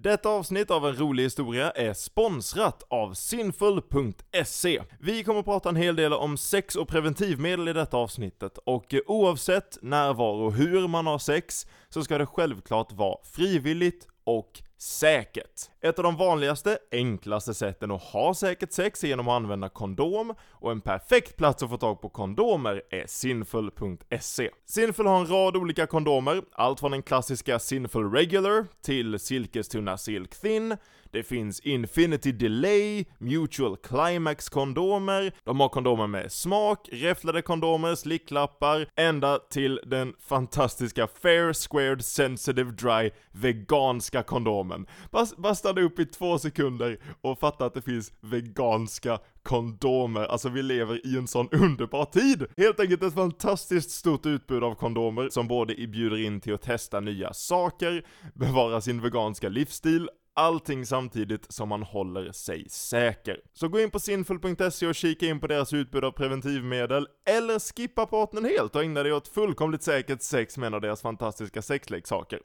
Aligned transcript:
Detta 0.00 0.28
avsnitt 0.28 0.70
av 0.70 0.86
En 0.86 0.96
rolig 0.96 1.24
historia 1.24 1.70
är 1.70 1.92
sponsrat 1.92 2.82
av 2.88 3.14
Sinful.se. 3.14 4.82
Vi 5.00 5.24
kommer 5.24 5.40
att 5.40 5.44
prata 5.44 5.68
en 5.68 5.76
hel 5.76 5.96
del 5.96 6.12
om 6.12 6.36
sex 6.36 6.76
och 6.76 6.88
preventivmedel 6.88 7.68
i 7.68 7.72
detta 7.72 7.96
avsnittet 7.96 8.58
och 8.58 8.94
oavsett 9.06 9.78
när, 9.82 10.14
var 10.14 10.34
och 10.34 10.52
hur 10.52 10.88
man 10.88 11.06
har 11.06 11.18
sex 11.18 11.66
så 11.88 12.04
ska 12.04 12.18
det 12.18 12.26
självklart 12.26 12.92
vara 12.92 13.16
frivilligt 13.24 14.06
och 14.28 14.62
säkert. 14.78 15.70
Ett 15.80 15.98
av 15.98 16.02
de 16.02 16.16
vanligaste, 16.16 16.78
enklaste 16.92 17.54
sätten 17.54 17.90
att 17.90 18.02
ha 18.02 18.34
säkert 18.34 18.72
sex 18.72 19.04
är 19.04 19.08
genom 19.08 19.28
att 19.28 19.32
använda 19.32 19.68
kondom, 19.68 20.34
och 20.50 20.70
en 20.72 20.80
perfekt 20.80 21.36
plats 21.36 21.62
att 21.62 21.70
få 21.70 21.76
tag 21.76 22.00
på 22.00 22.08
kondomer 22.08 22.82
är 22.90 23.06
Sinful.se. 23.06 24.50
Sinful 24.66 25.06
har 25.06 25.20
en 25.20 25.26
rad 25.26 25.56
olika 25.56 25.86
kondomer, 25.86 26.42
allt 26.52 26.80
från 26.80 26.90
den 26.90 27.02
klassiska 27.02 27.58
Sinful 27.58 28.12
Regular 28.12 28.66
till 28.82 29.18
Silkestunna 29.18 29.98
Silk 29.98 30.40
Thin, 30.40 30.76
det 31.10 31.22
finns 31.22 31.60
Infinity 31.60 32.32
Delay, 32.32 33.04
Mutual 33.18 33.76
Climax 33.76 34.48
kondomer, 34.48 35.32
de 35.44 35.60
har 35.60 35.68
kondomer 35.68 36.06
med 36.06 36.32
smak, 36.32 36.88
räfflade 36.92 37.42
kondomer, 37.42 37.94
slicklappar, 37.94 38.88
ända 38.96 39.38
till 39.38 39.80
den 39.86 40.14
fantastiska 40.28 41.06
Fair 41.06 41.52
Squared 41.52 42.04
Sensitive 42.04 42.70
Dry 42.70 43.10
veganska 43.32 44.22
kondomen. 44.22 44.86
Bara, 45.10 45.26
bara 45.36 45.54
stanna 45.54 45.80
upp 45.80 45.98
i 45.98 46.06
två 46.06 46.38
sekunder 46.38 46.98
och 47.20 47.38
fatta 47.38 47.66
att 47.66 47.74
det 47.74 47.82
finns 47.82 48.12
veganska 48.20 49.18
kondomer, 49.42 50.24
alltså 50.24 50.48
vi 50.48 50.62
lever 50.62 51.06
i 51.06 51.16
en 51.16 51.26
sån 51.28 51.48
underbar 51.52 52.04
tid! 52.04 52.46
Helt 52.56 52.80
enkelt 52.80 53.02
ett 53.02 53.14
fantastiskt 53.14 53.90
stort 53.90 54.26
utbud 54.26 54.64
av 54.64 54.74
kondomer 54.74 55.28
som 55.30 55.48
både 55.48 55.74
bjuder 55.74 56.16
in 56.16 56.40
till 56.40 56.54
att 56.54 56.62
testa 56.62 57.00
nya 57.00 57.32
saker, 57.32 58.06
bevara 58.34 58.80
sin 58.80 59.00
veganska 59.00 59.48
livsstil, 59.48 60.08
allting 60.38 60.86
samtidigt 60.86 61.52
som 61.52 61.68
man 61.68 61.82
håller 61.82 62.32
sig 62.32 62.66
säker. 62.70 63.40
Så 63.52 63.68
gå 63.68 63.80
in 63.80 63.90
på 63.90 64.00
sinful.se 64.00 64.86
och 64.86 64.94
kika 64.94 65.26
in 65.26 65.40
på 65.40 65.46
deras 65.46 65.72
utbud 65.72 66.04
av 66.04 66.12
preventivmedel, 66.12 67.06
eller 67.30 67.76
skippa 67.76 68.06
partnern 68.06 68.44
helt 68.44 68.74
och 68.74 68.82
ägna 68.82 69.02
dig 69.02 69.12
åt 69.12 69.28
fullkomligt 69.28 69.82
säkert 69.82 70.22
sex 70.22 70.58
med 70.58 70.66
en 70.66 70.74
av 70.74 70.80
deras 70.80 71.02
fantastiska 71.02 71.62
sexleksaker. 71.62 72.40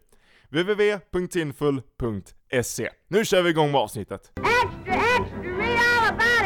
www.sinful.se 0.50 2.90
Nu 3.08 3.26
kör 3.26 3.42
vi 3.42 3.50
igång 3.50 3.72
med 3.72 3.82
avsnittet! 3.82 4.32
Extra, 4.38 4.96
extra, 4.96 6.43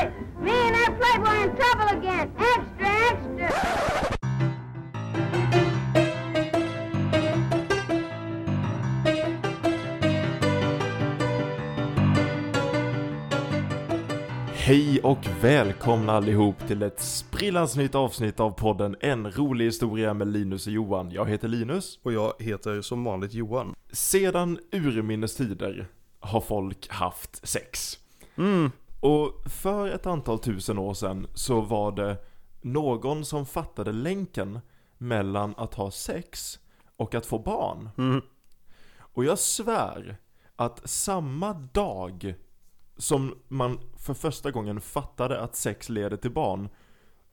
Hej 14.67 14.99
och 15.01 15.27
välkomna 15.41 16.13
allihop 16.13 16.67
till 16.67 16.83
ett 16.83 16.99
sprillans 16.99 17.75
nytt 17.75 17.95
avsnitt 17.95 18.39
av 18.39 18.51
podden 18.51 18.95
En 18.99 19.31
rolig 19.31 19.65
historia 19.65 20.13
med 20.13 20.27
Linus 20.27 20.67
och 20.67 20.73
Johan. 20.73 21.11
Jag 21.11 21.29
heter 21.29 21.47
Linus. 21.47 21.99
Och 22.03 22.13
jag 22.13 22.33
heter 22.39 22.81
som 22.81 23.03
vanligt 23.03 23.33
Johan. 23.33 23.75
Sedan 23.91 24.59
urminnes 24.71 25.35
tider 25.35 25.87
har 26.19 26.41
folk 26.41 26.89
haft 26.89 27.47
sex. 27.47 27.99
Mm. 28.35 28.71
Och 28.99 29.51
för 29.51 29.89
ett 29.89 30.05
antal 30.05 30.39
tusen 30.39 30.77
år 30.77 30.93
sedan 30.93 31.27
så 31.33 31.61
var 31.61 31.91
det 31.91 32.17
någon 32.61 33.25
som 33.25 33.45
fattade 33.45 33.91
länken 33.91 34.59
mellan 34.97 35.53
att 35.57 35.73
ha 35.73 35.91
sex 35.91 36.59
och 36.97 37.15
att 37.15 37.25
få 37.25 37.39
barn. 37.39 37.89
Mm. 37.97 38.21
Och 38.97 39.25
jag 39.25 39.39
svär 39.39 40.17
att 40.55 40.89
samma 40.89 41.53
dag 41.53 42.35
som 42.97 43.35
man 43.47 43.79
för 43.97 44.13
första 44.13 44.51
gången 44.51 44.81
fattade 44.81 45.39
att 45.41 45.55
sex 45.55 45.89
leder 45.89 46.17
till 46.17 46.31
barn 46.31 46.69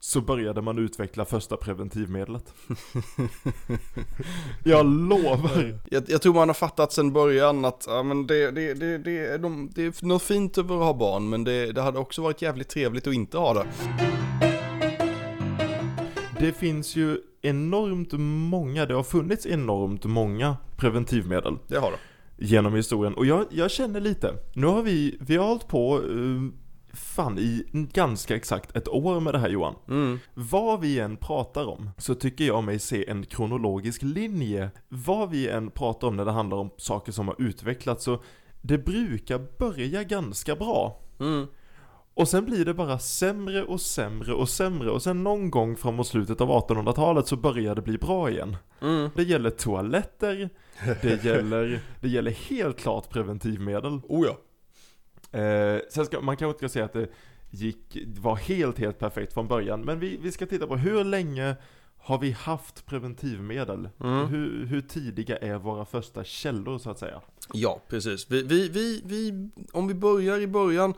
så 0.05 0.21
började 0.21 0.63
man 0.63 0.79
utveckla 0.79 1.25
första 1.25 1.57
preventivmedlet. 1.57 2.55
jag 4.65 4.87
lovar! 4.87 5.79
Jag, 5.91 6.05
jag 6.09 6.23
tror 6.23 6.35
man 6.35 6.49
har 6.49 6.55
fattat 6.55 6.93
sedan 6.93 7.13
början 7.13 7.65
att 7.65 7.85
ja, 7.89 8.03
men 8.03 8.27
det, 8.27 8.51
det, 8.51 8.75
det, 8.75 8.99
det, 8.99 9.19
är 9.19 9.39
de, 9.39 9.71
det 9.75 9.83
är 9.83 10.07
något 10.07 10.23
fint 10.23 10.59
över 10.59 10.75
att 10.75 10.83
ha 10.83 10.95
barn 10.95 11.29
men 11.29 11.45
det, 11.45 11.73
det 11.73 11.83
hade 11.83 11.99
också 11.99 12.23
varit 12.23 12.43
jävligt 12.43 12.69
trevligt 12.69 13.07
att 13.07 13.15
inte 13.15 13.39
ha 13.39 13.55
det. 13.55 13.67
Det 16.41 16.53
finns 16.53 16.97
ju 16.97 17.19
enormt 17.43 18.13
många, 18.51 18.87
det 18.87 18.95
har 18.95 19.03
funnits 19.03 19.47
enormt 19.47 20.05
många 20.05 20.57
preventivmedel 20.77 21.59
Det 21.67 21.79
har 21.79 21.91
det. 21.91 21.99
Genom 22.37 22.75
historien. 22.75 23.15
Och 23.15 23.27
jag, 23.27 23.47
jag 23.51 23.71
känner 23.71 24.01
lite, 24.01 24.35
nu 24.55 24.67
har 24.67 24.83
vi, 24.83 25.17
vi 25.21 25.37
har 25.37 25.47
hållit 25.47 25.69
på 25.69 25.99
uh, 25.99 26.51
fan 26.95 27.39
i 27.39 27.65
ganska 27.73 28.37
exakt 28.37 28.77
ett 28.77 28.89
år 28.89 29.21
med 29.21 29.35
det 29.35 29.39
här 29.39 29.49
Johan. 29.49 29.75
Mm. 29.89 30.19
Vad 30.35 30.81
vi 30.81 30.99
än 31.01 31.17
pratar 31.17 31.67
om 31.67 31.91
så 31.99 32.15
tycker 32.15 32.45
jag 32.45 32.65
mig 32.65 32.79
se 32.79 33.11
en 33.11 33.27
kronologisk 33.27 34.03
linje. 34.03 34.71
Vad 34.89 35.31
vi 35.31 35.49
än 35.49 35.71
pratar 35.71 36.09
om 36.09 36.17
när 36.17 36.25
det 36.25 36.33
handlar 36.33 36.57
om 36.57 36.71
saker 36.77 37.13
som 37.13 37.29
har 37.29 37.37
utvecklats 37.39 38.05
så 38.05 38.23
det 38.61 38.79
brukar 38.79 39.47
börja 39.59 40.03
ganska 40.03 40.57
bra. 40.57 41.01
Mm. 41.21 41.47
Och 42.15 42.29
sen 42.29 42.45
blir 42.45 42.65
det 42.65 42.75
bara 42.75 42.99
sämre 42.99 43.65
och 43.65 43.81
sämre 43.81 44.35
och 44.35 44.49
sämre 44.49 44.91
och 44.91 45.03
sen 45.03 45.25
någon 45.25 45.51
gång 45.51 45.77
framåt 45.77 46.07
slutet 46.07 46.41
av 46.41 46.49
1800-talet 46.49 47.27
så 47.27 47.37
börjar 47.37 47.75
det 47.75 47.83
bli 47.83 47.99
bra 47.99 48.31
igen. 48.31 48.57
Mm. 48.81 49.11
Det 49.15 49.23
gäller 49.23 49.51
toaletter, 49.51 50.51
det 51.03 51.25
gäller, 51.25 51.81
det 52.01 52.09
gäller 52.09 52.31
helt 52.31 52.79
klart 52.79 53.11
preventivmedel. 53.11 54.01
Oh 54.09 54.27
ja. 54.27 54.39
Eh, 55.39 55.81
sen 55.91 56.07
ska, 56.07 56.21
man 56.21 56.37
kanske 56.37 56.51
inte 56.51 56.59
ska 56.59 56.69
säga 56.69 56.85
att 56.85 56.93
det 56.93 57.09
gick, 57.51 57.99
var 58.19 58.37
helt, 58.37 58.79
helt 58.79 58.99
perfekt 58.99 59.33
från 59.35 59.49
början, 59.49 59.81
men 59.81 60.01
vi, 60.01 60.19
vi 60.23 60.33
ska 60.33 60.47
titta 60.47 60.67
på 60.67 60.77
hur 60.77 61.05
länge 61.05 61.57
har 61.99 62.19
vi 62.19 62.31
haft 62.31 62.87
preventivmedel? 62.87 63.89
Mm. 64.01 64.27
Hur, 64.27 64.67
hur 64.67 64.81
tidiga 64.81 65.37
är 65.37 65.59
våra 65.59 65.85
första 65.85 66.25
källor 66.25 66.79
så 66.79 66.91
att 66.91 66.99
säga? 66.99 67.21
Ja, 67.53 67.81
precis. 67.89 68.31
Vi, 68.31 68.43
vi, 68.43 68.69
vi, 68.69 69.03
vi, 69.05 69.51
om 69.73 69.89
vi 69.89 69.95
börjar 69.95 70.41
i 70.41 70.47
början, 70.47 70.95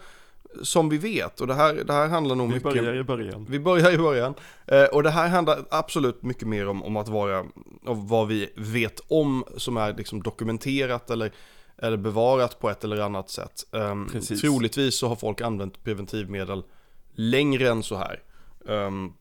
som 0.62 0.88
vi 0.88 0.98
vet, 0.98 1.40
och 1.40 1.46
det 1.46 1.54
här, 1.54 1.74
det 1.74 1.92
här 1.92 2.08
handlar 2.08 2.36
nog 2.36 2.48
Vi 2.48 2.54
mycket... 2.54 2.72
börjar 2.72 2.94
i 2.94 3.02
början. 3.02 3.46
Vi 3.50 3.60
börjar 3.60 3.92
i 3.92 3.98
början. 3.98 4.34
Eh, 4.66 4.84
och 4.84 5.02
det 5.02 5.10
här 5.10 5.28
handlar 5.28 5.58
absolut 5.70 6.22
mycket 6.22 6.48
mer 6.48 6.68
om, 6.68 6.82
om 6.82 6.96
att 6.96 7.08
vara, 7.08 7.44
om 7.84 8.08
vad 8.08 8.28
vi 8.28 8.52
vet 8.56 9.00
om 9.08 9.44
som 9.56 9.76
är 9.76 9.94
liksom 9.94 10.22
dokumenterat 10.22 11.10
eller, 11.10 11.32
eller 11.78 11.96
bevarat 11.96 12.60
på 12.60 12.70
ett 12.70 12.84
eller 12.84 13.00
annat 13.00 13.30
sätt. 13.30 13.66
Um, 13.70 14.08
Precis. 14.12 14.40
troligtvis 14.40 14.98
så 14.98 15.08
har 15.08 15.16
folk 15.16 15.40
använt 15.40 15.84
preventivmedel 15.84 16.62
längre 17.14 17.68
än 17.68 17.82
så 17.82 17.96
här. 17.96 18.22
Ehm, 18.68 19.12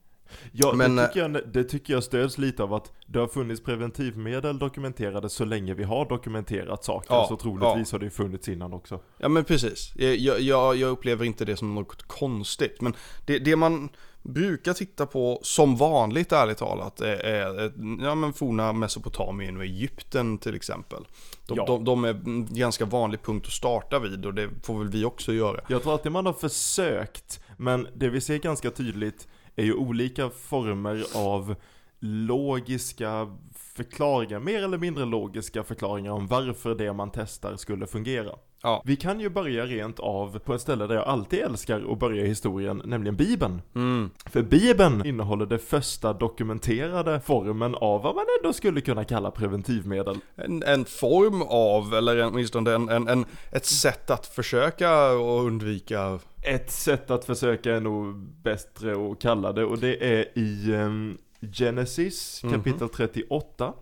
Ja, 0.51 0.73
Men, 0.73 0.95
det, 0.95 1.07
tycker 1.07 1.19
jag, 1.19 1.41
det 1.53 1.63
tycker 1.63 1.93
jag 1.93 2.03
stöds 2.03 2.37
lite 2.37 2.63
av 2.63 2.73
att 2.73 2.91
det 3.07 3.19
har 3.19 3.27
funnits 3.27 3.63
preventivmedel 3.63 4.59
dokumenterade 4.59 5.29
så 5.29 5.45
länge 5.45 5.73
vi 5.73 5.83
har 5.83 6.09
dokumenterat 6.09 6.83
saker, 6.83 7.13
Ja, 7.13 7.25
så 7.29 7.37
troligtvis 7.37 7.91
har 7.91 7.99
det 7.99 8.09
funnits 8.09 8.49
innan 8.49 8.73
också. 8.73 8.99
ja 9.17 9.29
men 9.29 9.43
precis. 9.43 9.93
Jag, 9.95 10.39
jag, 10.41 10.75
jag 10.75 10.89
upplever 10.89 11.25
inte 11.25 11.45
det 11.45 11.57
som 11.57 11.75
något 11.75 12.03
konstigt. 12.07 12.81
Men 12.81 12.93
det, 13.25 13.39
det 13.39 13.55
man 13.55 13.89
brukar 14.23 14.73
titta 14.73 15.05
på 15.05 15.39
som 15.43 15.75
vanligt 15.75 16.31
ärligt 16.31 16.57
talat 16.57 17.01
är, 17.01 17.17
är 17.17 17.71
ja, 18.05 18.15
men 18.15 18.33
forna 18.33 18.73
Mesopotamien 18.73 19.57
och 19.57 19.63
Egypten 19.63 20.37
till 20.37 20.55
exempel. 20.55 21.03
De, 21.47 21.57
Ja. 21.57 21.65
de, 21.65 21.83
de 21.83 22.05
är 22.05 22.09
en 22.09 22.45
ganska 22.55 22.85
vanlig 22.85 23.21
punkt 23.23 23.45
att 23.47 23.53
starta 23.53 23.99
vid 23.99 24.25
och 24.25 24.33
det 24.33 24.49
får 24.63 24.79
väl 24.79 24.87
vi 24.87 25.05
också 25.05 25.33
göra. 25.33 25.61
Jag 25.67 25.83
tror 25.83 25.93
alltid 25.93 26.11
man 26.11 26.25
har 26.25 26.33
försökt, 26.33 27.39
men 27.57 27.87
det 27.95 28.09
vi 28.09 28.21
ser 28.21 28.37
ganska 28.37 28.71
tydligt 28.71 29.27
är 29.55 29.63
ju 29.63 29.73
olika 29.73 30.29
former 30.29 31.03
av 31.15 31.55
logiska 31.99 33.35
förklaringar, 33.55 34.39
mer 34.39 34.63
eller 34.63 34.77
mindre 34.77 35.05
logiska 35.05 35.63
förklaringar 35.63 36.11
om 36.11 36.27
varför 36.27 36.75
det 36.75 36.93
man 36.93 37.11
testar 37.13 37.55
skulle 37.55 37.87
fungera. 37.87 38.31
Ja. 38.65 38.81
Vi 38.85 38.95
kan 38.95 39.19
ju 39.19 39.29
börja 39.29 39.65
rent 39.65 39.99
av 39.99 40.39
på 40.39 40.53
ett 40.53 40.61
ställe 40.61 40.87
där 40.87 40.95
jag 40.95 41.03
alltid 41.03 41.39
älskar 41.39 41.91
att 41.91 41.99
börja 41.99 42.25
historien, 42.25 42.81
nämligen 42.85 43.15
Bibeln. 43.15 43.61
Mm. 43.75 44.09
För 44.25 44.41
Bibeln 44.41 45.05
innehåller 45.05 45.45
det 45.45 45.57
första 45.57 46.13
dokumenterade 46.13 47.19
formen 47.19 47.75
av 47.75 48.01
vad 48.01 48.15
man 48.15 48.25
ändå 48.39 48.53
skulle 48.53 48.81
kunna 48.81 49.03
kalla 49.03 49.31
preventivmedel. 49.31 50.17
En, 50.35 50.63
en 50.63 50.85
form 50.85 51.41
av, 51.41 51.93
eller 51.93 52.25
åtminstone 52.27 52.73
en, 52.73 52.89
en, 52.89 53.07
en, 53.07 53.25
ett 53.51 53.65
sätt 53.65 54.09
att 54.09 54.25
försöka 54.25 55.09
och 55.11 55.45
undvika 55.45 56.19
Ett 56.45 56.71
sätt 56.71 57.11
att 57.11 57.25
försöka 57.25 57.75
är 57.75 57.79
nog 57.79 58.15
bättre 58.43 59.11
att 59.11 59.19
kalla 59.21 59.53
det 59.53 59.65
och 59.65 59.79
det 59.79 60.19
är 60.19 60.37
i 60.39 60.73
ehm, 60.73 61.17
Genesis 61.53 62.43
Mhm. 62.43 62.53
kapitel 62.53 62.89
38 62.89 63.73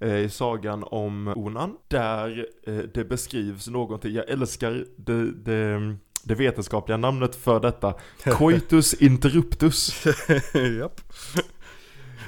eh, 0.00 0.16
i 0.16 0.28
sagan 0.30 0.84
om 0.86 1.28
Onan 1.28 1.76
där 1.88 2.46
eh, 2.66 2.74
det 2.76 3.04
beskrivs 3.04 3.68
någonting, 3.68 4.14
jag 4.14 4.28
älskar 4.28 4.84
det, 4.96 5.32
det, 5.32 5.96
det 6.22 6.34
vetenskapliga 6.34 6.96
namnet 6.96 7.36
för 7.36 7.60
detta, 7.60 7.94
coitus 8.24 8.94
interruptus. 8.94 10.04
Japp. 10.78 11.00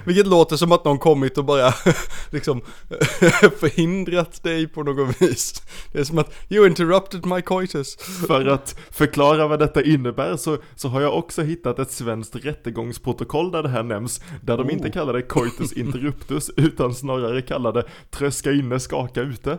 Vilket 0.09 0.27
låter 0.27 0.57
som 0.57 0.73
att 0.73 0.85
någon 0.85 0.99
kommit 0.99 1.39
och 1.39 1.45
bara 1.45 1.73
liksom 2.31 2.61
förhindrat 3.61 4.43
dig 4.43 4.69
på 4.69 4.83
något 4.83 5.23
vis. 5.23 5.63
Det 5.93 5.99
är 5.99 6.05
som 6.05 6.19
att 6.19 6.33
you 6.49 6.67
interrupted 6.67 7.27
my 7.27 7.43
coitus. 7.43 7.97
För 8.27 8.47
att 8.47 8.79
förklara 8.91 9.47
vad 9.47 9.59
detta 9.59 9.83
innebär 9.83 10.37
så, 10.37 10.59
så 10.77 10.89
har 10.89 11.01
jag 11.01 11.19
också 11.19 11.43
hittat 11.43 11.79
ett 11.79 11.91
svenskt 11.91 12.37
rättegångsprotokoll 12.37 13.51
där 13.51 13.63
det 13.63 13.69
här 13.69 13.83
nämns. 13.83 14.21
Där 14.43 14.57
de 14.57 14.67
Oh. 14.67 14.73
inte 14.73 14.91
kallar 14.91 15.13
det 15.13 15.23
coitus 15.23 15.73
interruptus 15.73 16.51
utan 16.57 16.95
snarare 16.95 17.43
kallar 17.43 17.73
det 17.73 17.85
tröska 18.11 18.53
inne, 18.53 18.81
skaka 18.81 19.21
ute. 19.21 19.59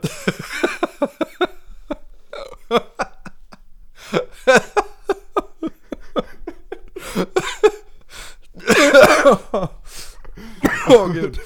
Åh 10.89 11.13
gud. 11.13 11.37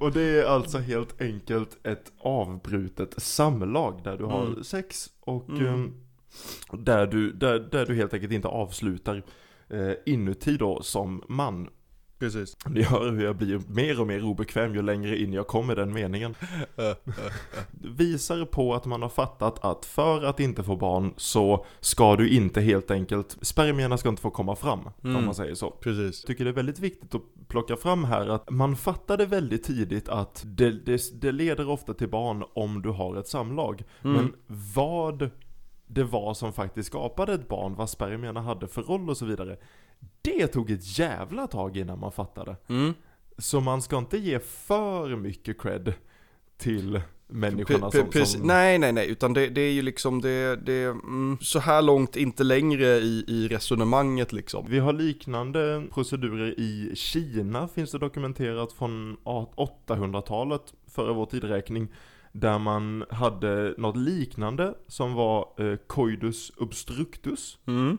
Och 0.00 0.12
det 0.12 0.22
är 0.22 0.44
alltså 0.44 0.78
helt 0.78 1.20
enkelt 1.20 1.86
ett 1.86 2.12
avbrutet 2.18 3.22
samlag 3.22 4.00
där 4.04 4.18
du 4.18 4.24
har 4.24 4.46
Mm. 4.46 4.64
sex 4.64 5.10
och 5.20 5.48
Mm. 5.50 5.66
ehm, 5.66 5.94
där, 6.72 7.06
du, 7.06 7.32
där, 7.32 7.58
där 7.58 7.86
du 7.86 7.94
helt 7.94 8.14
enkelt 8.14 8.32
inte 8.32 8.48
avslutar 8.48 9.22
eh, 9.68 9.92
inuti 10.06 10.56
då 10.56 10.82
som 10.82 11.22
man. 11.28 11.68
Precis. 12.22 12.56
Ni 12.66 12.82
hör 12.82 13.10
hur 13.12 13.24
jag 13.24 13.36
blir 13.36 13.60
mer 13.68 14.00
och 14.00 14.06
mer 14.06 14.24
obekväm 14.24 14.74
ju 14.74 14.82
längre 14.82 15.18
in 15.18 15.32
jag 15.32 15.46
kommer 15.46 15.76
den 15.76 15.92
meningen. 15.92 16.34
Visar 17.70 18.44
på 18.44 18.74
att 18.74 18.86
man 18.86 19.02
har 19.02 19.08
fattat 19.08 19.64
att 19.64 19.84
för 19.84 20.24
att 20.24 20.40
inte 20.40 20.62
få 20.62 20.76
barn 20.76 21.14
så 21.16 21.66
ska 21.80 22.16
du 22.16 22.28
inte 22.28 22.60
helt 22.60 22.90
enkelt, 22.90 23.36
spermierna 23.40 23.98
ska 23.98 24.08
inte 24.08 24.22
få 24.22 24.30
komma 24.30 24.56
fram 24.56 24.80
om 25.02 25.10
Mm. 25.10 25.24
man 25.24 25.34
säger 25.34 25.54
så. 25.54 25.70
Precis. 25.70 26.22
Jag 26.22 26.26
tycker 26.26 26.44
det 26.44 26.50
är 26.50 26.54
väldigt 26.54 26.78
viktigt 26.78 27.14
att 27.14 27.22
plocka 27.48 27.76
fram 27.76 28.04
här 28.04 28.26
att 28.28 28.50
man 28.50 28.76
fattade 28.76 29.26
väldigt 29.26 29.64
tidigt 29.64 30.08
att 30.08 30.42
det, 30.46 30.70
det, 30.70 31.20
det 31.20 31.32
leder 31.32 31.68
ofta 31.68 31.94
till 31.94 32.08
barn 32.08 32.44
om 32.54 32.82
du 32.82 32.88
har 32.88 33.16
ett 33.16 33.28
samlag. 33.28 33.82
Mm. 34.04 34.16
Men 34.16 34.32
vad 34.74 35.30
det 35.86 36.04
var 36.04 36.34
som 36.34 36.52
faktiskt 36.52 36.86
skapade 36.86 37.32
ett 37.32 37.48
barn, 37.48 37.74
vad 37.74 37.90
spermierna 37.90 38.40
hade 38.40 38.68
för 38.68 38.82
roll 38.82 39.10
och 39.10 39.16
så 39.16 39.24
vidare. 39.26 39.56
Det 40.22 40.46
tog 40.46 40.70
ett 40.70 40.98
jävla 40.98 41.46
tag 41.46 41.76
innan 41.76 41.98
man 41.98 42.12
fattade. 42.12 42.56
Mm. 42.68 42.94
Så 43.38 43.60
man 43.60 43.82
ska 43.82 43.98
inte 43.98 44.18
ge 44.18 44.38
för 44.38 45.16
mycket 45.16 45.60
cred 45.60 45.94
till 46.58 47.00
människorna 47.32 47.88
Pre- 47.88 48.12
som, 48.12 48.26
som... 48.26 48.46
Nej, 48.46 48.78
nej, 48.78 48.92
nej, 48.92 49.10
utan 49.10 49.32
det, 49.32 49.48
det 49.48 49.60
är 49.60 49.72
ju 49.72 49.82
liksom 49.82 50.20
det, 50.20 50.56
det 50.56 50.84
mm, 50.84 51.38
så 51.40 51.58
här 51.58 51.82
långt 51.82 52.16
inte 52.16 52.44
längre 52.44 52.86
i, 52.86 53.24
i 53.28 53.48
resonemanget 53.48 54.32
liksom. 54.32 54.66
Vi 54.68 54.78
har 54.78 54.92
liknande 54.92 55.84
procedurer 55.90 56.60
i 56.60 56.92
Kina, 56.94 57.68
finns 57.68 57.92
det 57.92 57.98
dokumenterat 57.98 58.72
från 58.72 59.16
800-talet 59.24 60.74
före 60.86 61.12
vår 61.12 61.26
tideräkning. 61.26 61.88
Där 62.32 62.58
man 62.58 63.04
hade 63.10 63.74
något 63.78 63.96
liknande 63.96 64.74
som 64.86 65.14
var 65.14 65.48
eh, 65.56 65.76
coidus 65.76 66.52
obstructus. 66.56 67.58
Mm. 67.66 67.98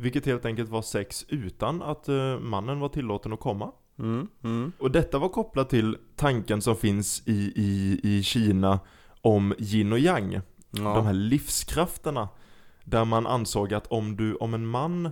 Vilket 0.00 0.26
helt 0.26 0.44
enkelt 0.44 0.70
var 0.70 0.82
sex 0.82 1.24
utan 1.28 1.82
att 1.82 2.08
eh, 2.08 2.38
mannen 2.38 2.80
var 2.80 2.88
tillåten 2.88 3.32
att 3.32 3.40
komma. 3.40 3.72
Mm. 3.98 4.28
Mm. 4.44 4.72
Och 4.78 4.90
detta 4.90 5.18
var 5.18 5.28
kopplat 5.28 5.70
till 5.70 5.96
tanken 6.16 6.62
som 6.62 6.76
finns 6.76 7.22
i, 7.26 7.52
i, 7.56 8.00
i 8.02 8.22
Kina 8.22 8.80
om 9.20 9.54
yin 9.58 9.92
och 9.92 9.98
yang. 9.98 10.32
Ja. 10.70 10.94
De 10.94 11.06
här 11.06 11.12
livskrafterna. 11.12 12.28
Där 12.84 13.04
man 13.04 13.26
ansåg 13.26 13.74
att 13.74 13.86
om, 13.86 14.16
du, 14.16 14.34
om 14.34 14.54
en 14.54 14.66
man 14.66 15.10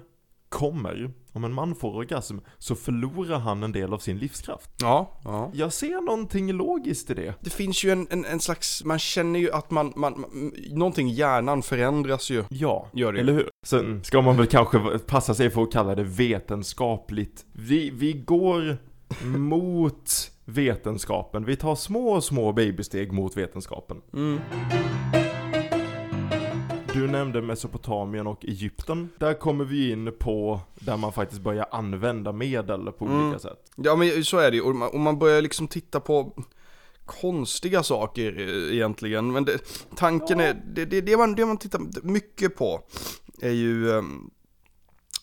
kommer, 0.56 1.10
om 1.32 1.44
en 1.44 1.52
man 1.52 1.74
får 1.74 1.94
orgasm, 1.96 2.38
så 2.58 2.74
förlorar 2.74 3.38
han 3.38 3.62
en 3.62 3.72
del 3.72 3.92
av 3.92 3.98
sin 3.98 4.18
livskraft. 4.18 4.70
ja, 4.80 5.20
ja. 5.24 5.50
Jag 5.54 5.72
ser 5.72 6.06
någonting 6.06 6.52
logiskt 6.52 7.10
i 7.10 7.14
det. 7.14 7.34
Det 7.40 7.50
finns 7.50 7.84
ju 7.84 7.90
en, 7.90 8.06
en, 8.10 8.24
en 8.24 8.40
slags, 8.40 8.84
man 8.84 8.98
känner 8.98 9.40
ju 9.40 9.50
att 9.52 9.70
man, 9.70 9.92
man, 9.96 10.20
man, 10.20 10.52
någonting 10.70 11.08
i 11.08 11.12
hjärnan 11.12 11.62
förändras 11.62 12.30
ju. 12.30 12.44
Ja, 12.48 12.88
Gör 12.92 13.12
det. 13.12 13.20
eller 13.20 13.32
hur? 13.32 13.48
Sen 13.66 14.04
ska 14.04 14.22
man 14.22 14.36
väl 14.36 14.46
kanske 14.46 14.98
passa 14.98 15.34
sig 15.34 15.50
för 15.50 15.62
att 15.62 15.72
kalla 15.72 15.94
det 15.94 16.04
vetenskapligt. 16.04 17.44
Vi, 17.52 17.90
vi 17.90 18.12
går 18.12 18.78
mot 19.24 20.30
vetenskapen. 20.44 21.44
Vi 21.44 21.56
tar 21.56 21.74
små, 21.74 22.20
små 22.20 22.52
babysteg 22.52 23.12
mot 23.12 23.36
vetenskapen. 23.36 24.02
Mm. 24.12 24.38
Du 26.96 27.08
nämnde 27.08 27.42
Mesopotamien 27.42 28.26
och 28.26 28.44
Egypten. 28.44 29.08
Där 29.18 29.34
kommer 29.34 29.64
vi 29.64 29.90
in 29.90 30.12
på 30.18 30.60
där 30.74 30.96
man 30.96 31.12
faktiskt 31.12 31.40
börjar 31.42 31.66
använda 31.70 32.32
medel 32.32 32.92
på 32.92 33.04
Mm. 33.04 33.26
olika 33.26 33.38
sätt. 33.38 33.70
Ja 33.76 33.96
men 33.96 34.24
så 34.24 34.38
är 34.38 34.50
det 34.50 34.56
ju, 34.56 34.62
och 34.62 34.76
man, 34.76 34.88
och 34.88 35.00
man 35.00 35.18
börjar 35.18 35.42
liksom 35.42 35.68
titta 35.68 36.00
på 36.00 36.32
konstiga 37.04 37.82
saker 37.82 38.40
eh, 38.40 38.74
egentligen. 38.74 39.32
Men 39.32 39.44
det, 39.44 39.58
tanken 39.96 40.40
är, 40.40 40.62
det, 40.74 40.84
det, 40.84 41.00
det, 41.00 41.16
man, 41.16 41.34
det 41.34 41.46
man 41.46 41.56
tittar 41.58 41.80
mycket 42.02 42.56
på 42.56 42.80
är 43.42 43.50
ju 43.52 43.90
ehm, 43.98 44.30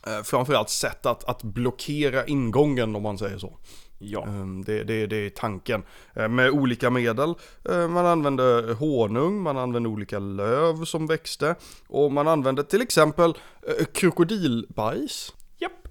eh, 0.07 0.23
framförallt 0.23 0.69
sätt 0.69 1.05
att, 1.05 1.23
att 1.23 1.43
blockera 1.43 2.25
ingången 2.25 2.95
om 2.95 3.03
man 3.03 3.17
säger 3.17 3.37
så. 3.37 3.57
Ja. 4.03 4.23
Ehm, 4.23 4.63
Det, 4.63 4.83
det, 4.83 5.07
det 5.07 5.15
är 5.15 5.29
tanken. 5.29 5.83
Eh, 6.15 6.27
Med 6.27 6.49
olika 6.51 6.89
medel. 6.89 7.33
Eh, 7.69 7.87
Man 7.87 8.05
använde 8.05 8.75
honung, 8.79 9.41
man 9.41 9.57
använde 9.57 9.89
olika 9.89 10.19
löv 10.19 10.85
som 10.85 11.07
växte. 11.07 11.55
Och 11.87 12.11
man 12.11 12.27
använde 12.27 12.63
till 12.63 12.81
exempel 12.81 13.33
eh, 13.67 13.85
krokodilbajs. 13.93 15.33
Japp. 15.59 15.87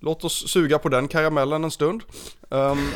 Låt 0.00 0.24
oss 0.24 0.48
suga 0.50 0.78
på 0.78 0.88
den 0.88 1.08
karamellen 1.08 1.64
en 1.64 1.70
stund. 1.70 2.02
Ehm, 2.50 2.88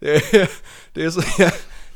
det, 0.00 0.10
är, 0.34 0.50
det 0.92 1.04
är 1.04 1.10
så 1.10 1.20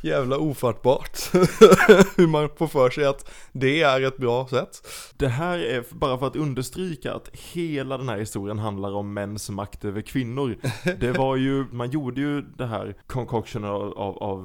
jävla 0.02 0.38
ofattbart 0.38 1.18
hur 2.16 2.26
man 2.26 2.48
får 2.56 2.66
för 2.66 2.90
sig 2.90 3.04
att 3.04 3.30
det 3.52 3.82
är 3.82 4.02
ett 4.06 4.16
bra 4.16 4.46
sätt. 4.48 4.86
Det 5.16 5.28
här 5.28 5.58
är 5.58 5.84
bara 5.90 6.18
för 6.18 6.26
att 6.26 6.36
understryka 6.36 7.14
att 7.14 7.30
hela 7.52 7.98
den 7.98 8.08
här 8.08 8.18
historien 8.18 8.58
handlar 8.58 8.92
om 8.92 9.14
mäns 9.14 9.50
makt 9.50 9.84
över 9.84 10.00
kvinnor. 10.00 10.56
Det 11.00 11.12
var 11.18 11.36
ju, 11.36 11.64
man 11.72 11.90
gjorde 11.90 12.20
ju 12.20 12.42
det 12.42 12.66
här 12.66 12.94
concoctionen 13.06 13.70
av, 13.70 13.82
av, 13.98 14.18
av 14.22 14.40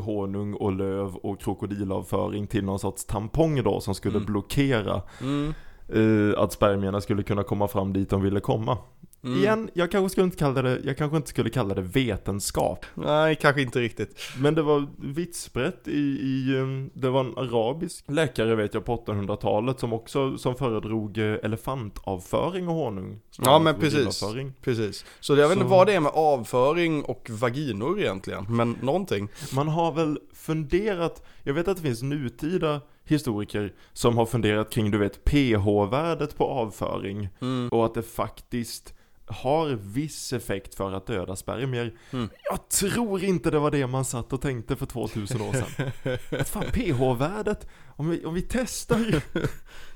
honung 0.00 0.54
och 0.54 0.72
löv 0.72 1.16
och 1.16 1.40
krokodilavföring 1.40 2.46
till 2.46 2.64
någon 2.64 2.78
sorts 2.78 3.04
tampong 3.04 3.62
då 3.62 3.80
som 3.80 3.94
skulle 3.94 4.16
Mm. 4.16 4.26
blockera 4.26 5.02
Mm. 5.20 5.54
eh, 5.88 6.38
att 6.42 6.52
spermierna 6.52 7.00
skulle 7.00 7.22
kunna 7.22 7.42
komma 7.42 7.68
fram 7.68 7.92
dit 7.92 8.10
de 8.10 8.22
ville 8.22 8.40
komma. 8.40 8.78
Mm. 9.26 9.38
Igen, 9.38 9.70
jag 9.74 9.90
kanske 9.90 10.08
skulle 10.12 10.24
inte 10.24 10.36
kalla 10.36 10.62
det, 10.62 10.80
jag 10.84 10.96
kanske 10.96 11.16
inte 11.16 11.28
skulle 11.28 11.50
kalla 11.50 11.74
det 11.74 11.82
vetenskap. 11.82 12.86
Nej, 12.94 13.36
kanske 13.36 13.62
inte 13.62 13.80
riktigt. 13.80 14.20
Men 14.38 14.54
det 14.54 14.62
var 14.62 14.86
vitt 14.98 15.36
sprätt 15.36 15.88
i, 15.88 16.00
i, 16.00 16.56
eh, 16.58 16.66
det 17.00 17.10
var 17.10 17.20
en 17.20 17.38
arabisk 17.38 18.04
läkare 18.08 18.54
vet 18.54 18.74
jag 18.74 18.84
på 18.84 18.96
800-talet 18.96 19.80
som 19.80 19.92
också, 19.92 20.38
som 20.38 20.54
föredrog 20.54 21.18
eh, 21.18 21.24
elefantavföring 21.24 22.68
och 22.68 22.74
honung. 22.74 23.20
Ja, 23.38 23.58
men 23.58 23.74
Krokodilaföring. 23.74 24.52
Precis. 24.62 25.04
Så 25.20 25.36
jag 25.36 25.48
vet 25.48 25.56
inte 25.56 25.70
vad 25.70 25.86
det 25.86 25.94
är 25.94 26.00
med 26.00 26.12
avföring 26.14 27.04
och 27.04 27.30
vaginor 27.30 28.00
egentligen, 28.00 28.46
men 28.48 28.76
någonting. 28.82 29.28
Man 29.54 29.68
har 29.68 29.92
väl 29.92 30.18
funderat, 30.34 31.26
jag 31.42 31.54
vet 31.54 31.68
att 31.68 31.76
det 31.76 31.82
finns 31.82 32.02
nutida 32.02 32.80
historiker 33.04 33.72
som 33.92 34.16
har 34.16 34.26
funderat 34.26 34.70
kring, 34.70 34.90
du 34.90 34.98
vet, 34.98 35.24
pH-värdet 35.24 36.36
på 36.36 36.44
avföring. 36.44 37.28
Mm. 37.40 37.68
Och 37.68 37.86
att 37.86 37.94
det 37.94 38.02
faktiskt 38.02 38.94
har 39.26 39.68
viss 39.68 40.32
effekt 40.32 40.74
för 40.74 40.92
att 40.92 41.06
döda 41.06 41.36
spermier. 41.36 41.94
Mm. 42.12 42.28
Jag 42.50 42.68
tror 42.68 43.24
inte 43.24 43.50
det 43.50 43.58
var 43.58 43.70
det 43.70 43.86
man 43.86 44.04
satt 44.04 44.32
och 44.32 44.40
tänkte 44.40 44.76
för 44.76 44.86
2000 44.86 45.40
år 45.40 45.52
sedan. 45.52 45.90
Att 46.40 46.48
fan, 46.48 46.64
pH-värdet, 46.72 47.66
om 47.96 48.10
vi, 48.10 48.24
om 48.24 48.34
vi 48.34 48.42
testar. 48.42 49.22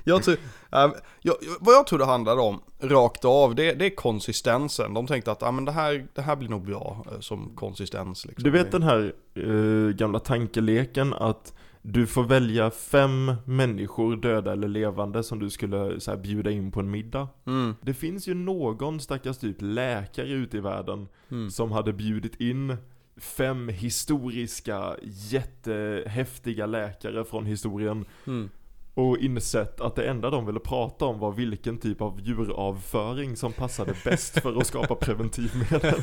Jag 0.03 0.23
tror, 0.23 0.37
äh, 0.71 0.91
jag, 1.21 1.35
vad 1.59 1.75
jag 1.75 1.87
tror 1.87 1.99
det 1.99 2.05
handlade 2.05 2.41
om, 2.41 2.61
rakt 2.79 3.25
av, 3.25 3.55
det, 3.55 3.73
det 3.73 3.85
är 3.85 3.95
konsistensen. 3.95 4.93
De 4.93 5.07
tänkte 5.07 5.31
att 5.31 5.43
ah, 5.43 5.51
men 5.51 5.65
det, 5.65 5.71
här, 5.71 6.07
det 6.13 6.21
här 6.21 6.35
blir 6.35 6.49
nog 6.49 6.65
bra 6.65 7.05
eh, 7.11 7.19
som 7.19 7.55
konsistens. 7.55 8.25
Liksom. 8.25 8.43
Du 8.43 8.51
vet 8.51 8.71
den 8.71 8.83
här 8.83 9.13
eh, 9.35 9.95
gamla 9.95 10.19
tankeleken 10.19 11.13
att 11.13 11.53
du 11.81 12.07
får 12.07 12.23
välja 12.23 12.71
fem 12.71 13.33
människor, 13.45 14.15
döda 14.15 14.51
eller 14.51 14.67
levande, 14.67 15.23
som 15.23 15.39
du 15.39 15.49
skulle 15.49 15.99
så 15.99 16.11
här, 16.11 16.17
bjuda 16.17 16.51
in 16.51 16.71
på 16.71 16.79
en 16.79 16.91
middag. 16.91 17.27
Mm. 17.45 17.75
Det 17.81 17.93
finns 17.93 18.27
ju 18.27 18.33
någon 18.33 18.99
stackars 18.99 19.37
typ 19.37 19.57
läkare 19.59 20.29
ute 20.29 20.57
i 20.57 20.59
världen 20.59 21.07
Mm. 21.29 21.49
som 21.51 21.71
hade 21.71 21.93
bjudit 21.93 22.41
in 22.41 22.77
fem 23.17 23.69
historiska, 23.69 24.95
jättehäftiga 25.01 26.65
läkare 26.65 27.25
från 27.25 27.45
historien 27.45 28.05
Mm. 28.27 28.49
Och 28.93 29.17
insett 29.17 29.81
att 29.81 29.95
det 29.95 30.09
enda 30.09 30.29
de 30.29 30.45
ville 30.45 30.59
prata 30.59 31.05
om 31.05 31.19
var 31.19 31.31
vilken 31.31 31.77
typ 31.77 32.01
av 32.01 32.19
djuravföring 32.21 33.35
som 33.35 33.53
passade 33.53 33.93
bäst 34.03 34.41
för 34.41 34.57
att 34.57 34.67
skapa 34.67 34.95
preventivmedel. 34.95 36.01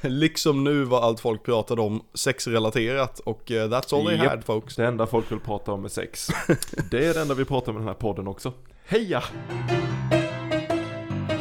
liksom 0.00 0.64
nu 0.64 0.84
var 0.84 1.00
allt 1.00 1.20
folk 1.20 1.42
pratade 1.42 1.82
om 1.82 2.04
sexrelaterat 2.14 3.18
och 3.18 3.50
eh, 3.50 3.68
that's 3.68 3.96
all 3.96 4.06
they 4.06 4.16
had 4.16 4.44
folks. 4.44 4.76
Det 4.76 4.86
enda 4.86 5.06
folk 5.06 5.32
vill 5.32 5.40
prata 5.40 5.72
om 5.72 5.84
är 5.84 5.88
sex. 5.88 6.28
Det 6.90 7.06
är 7.06 7.14
det 7.14 7.20
enda 7.20 7.34
vi 7.34 7.44
pratar 7.44 7.72
om 7.72 7.78
i 7.78 7.80
den 7.80 7.88
här 7.88 7.94
podden 7.94 8.28
också. 8.28 8.52
Heja! 8.86 9.22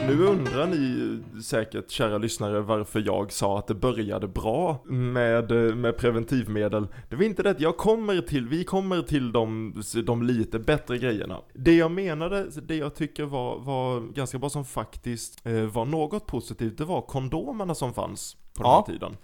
Nu 0.08 0.24
undrar 0.24 0.68
ni 0.68 1.20
säkert, 1.44 1.92
kära 1.92 2.18
lyssnare, 2.18 2.62
varför 2.62 3.04
jag 3.06 3.32
sa 3.32 3.60
att 3.60 3.68
det 3.68 3.74
började 3.76 4.28
bra 4.28 4.84
med, 4.86 5.52
med 5.78 5.98
preventivmedel. 5.98 6.88
Det 7.10 7.16
var 7.16 7.24
inte 7.24 7.44
det, 7.44 7.56
jag 7.60 7.78
kommer 7.78 8.22
till, 8.22 8.48
vi 8.48 8.64
kommer 8.64 9.02
till 9.02 9.32
de, 9.32 9.74
de 10.06 10.24
lite 10.24 10.60
bättre 10.60 10.98
grejerna. 10.98 11.42
Det 11.54 11.76
jag 11.76 11.92
menade, 11.92 12.50
det 12.62 12.76
jag 12.76 12.96
tycker 12.96 13.24
var, 13.26 13.60
var 13.60 14.00
ganska 14.14 14.40
bra 14.40 14.50
som 14.50 14.66
faktiskt 14.66 15.46
eh, 15.48 15.54
var 15.54 15.86
något 15.86 16.26
positivt, 16.28 16.78
det 16.78 16.86
var 16.86 17.02
kondomerna 17.02 17.76
som 17.76 17.94
fanns 17.94 18.38
på 18.54 18.64
den 18.64 18.72
här 18.72 18.82
tiden. 18.82 19.18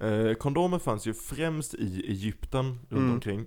Eh, 0.00 0.34
kondomer 0.34 0.78
fanns 0.78 1.06
ju 1.06 1.14
främst 1.14 1.74
i 1.74 2.04
Egypten 2.08 2.64
runt 2.64 2.92
Mm. 2.92 3.12
omkring. 3.12 3.46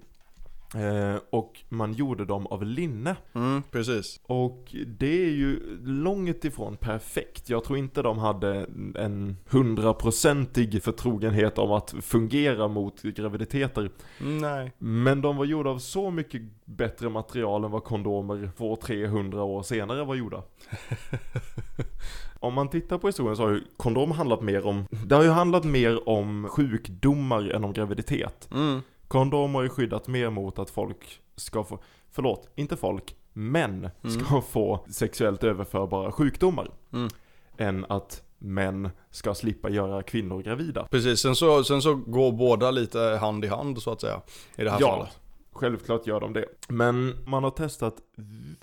Eh, 0.75 1.20
och 1.29 1.63
man 1.70 1.94
gjorde 1.94 2.25
dem 2.25 2.48
av 2.48 2.63
linne. 2.63 3.15
Mm, 3.34 3.63
precis. 3.72 4.20
Och 4.24 4.75
det 4.88 5.24
är 5.25 5.32
ju 5.32 5.79
långt 5.84 6.46
ifrån 6.46 6.77
perfekt. 6.77 7.50
Jag 7.50 7.63
tror 7.63 7.77
inte 7.77 8.01
de 8.01 8.17
hade 8.17 8.65
en 8.96 9.38
hundraprocentig 9.50 10.84
förtrogenhet 10.84 11.58
om 11.58 11.72
att 11.72 11.96
fungera 12.01 12.67
mot 12.67 13.01
graviditeter. 13.01 13.91
Nej. 14.20 14.72
Men 14.77 15.22
de 15.22 15.38
var 15.38 15.46
gjorda 15.46 15.70
av 15.70 15.79
så 15.79 16.12
mycket 16.12 16.41
bättre 16.65 17.10
material 17.10 17.63
än 17.63 17.72
vad 17.72 17.84
kondomer 17.84 18.50
200-300 18.58 19.39
år 19.39 19.63
senare 19.63 20.03
var 20.03 20.15
gjorda. 20.15 20.44
Om 22.39 22.53
man 22.53 22.70
tittar 22.70 22.98
på 22.98 23.08
historien 23.08 23.36
så 23.36 23.44
har 23.44 23.50
ju 23.50 23.62
kondom 23.77 24.12
handlat 24.12 24.41
mer 24.41 24.67
om, 24.67 24.86
det 25.05 25.15
har 25.15 25.24
ju 25.24 25.29
handlat 25.29 25.63
mer 25.63 26.10
om 26.10 26.48
sjukdomar 26.50 27.50
än 27.50 27.63
om 27.63 27.74
graviditet. 27.74 28.50
Mm. 28.51 28.82
Kondom 29.08 29.56
har 29.56 29.64
ju 29.64 29.70
skyddat 29.70 30.08
mer 30.08 30.30
mot 30.30 30.60
att 30.60 30.70
folk 30.70 31.20
ska 31.36 31.64
få, 31.64 31.80
förlåt, 32.12 32.50
inte 32.56 32.78
folk, 32.78 33.16
män 33.34 33.90
ska 34.22 34.42
få 34.42 34.86
sexuellt 34.90 35.44
överförbara 35.44 36.12
sjukdomar. 36.12 36.72
Mm. 36.94 37.10
Än 37.58 37.86
att 37.90 38.24
män 38.38 38.90
ska 39.12 39.36
slippa 39.36 39.70
göra 39.70 40.04
kvinnor 40.04 40.42
gravida. 40.42 40.88
Precis, 40.92 41.20
sen 41.20 41.36
så, 41.36 41.64
sen 41.64 41.82
så 41.82 41.96
går 41.96 42.32
båda 42.32 42.72
lite 42.72 43.00
hand 43.00 43.46
i 43.46 43.48
hand 43.48 43.82
så 43.82 43.92
att 43.92 44.02
säga. 44.02 44.22
I 44.56 44.64
det 44.64 44.70
här 44.72 44.78
Ja, 44.82 44.90
fallet. 44.98 45.20
självklart 45.52 46.08
gör 46.08 46.20
de 46.20 46.34
det. 46.34 46.46
Men 46.68 47.14
man 47.26 47.44
har 47.44 47.52
testat 47.52 47.96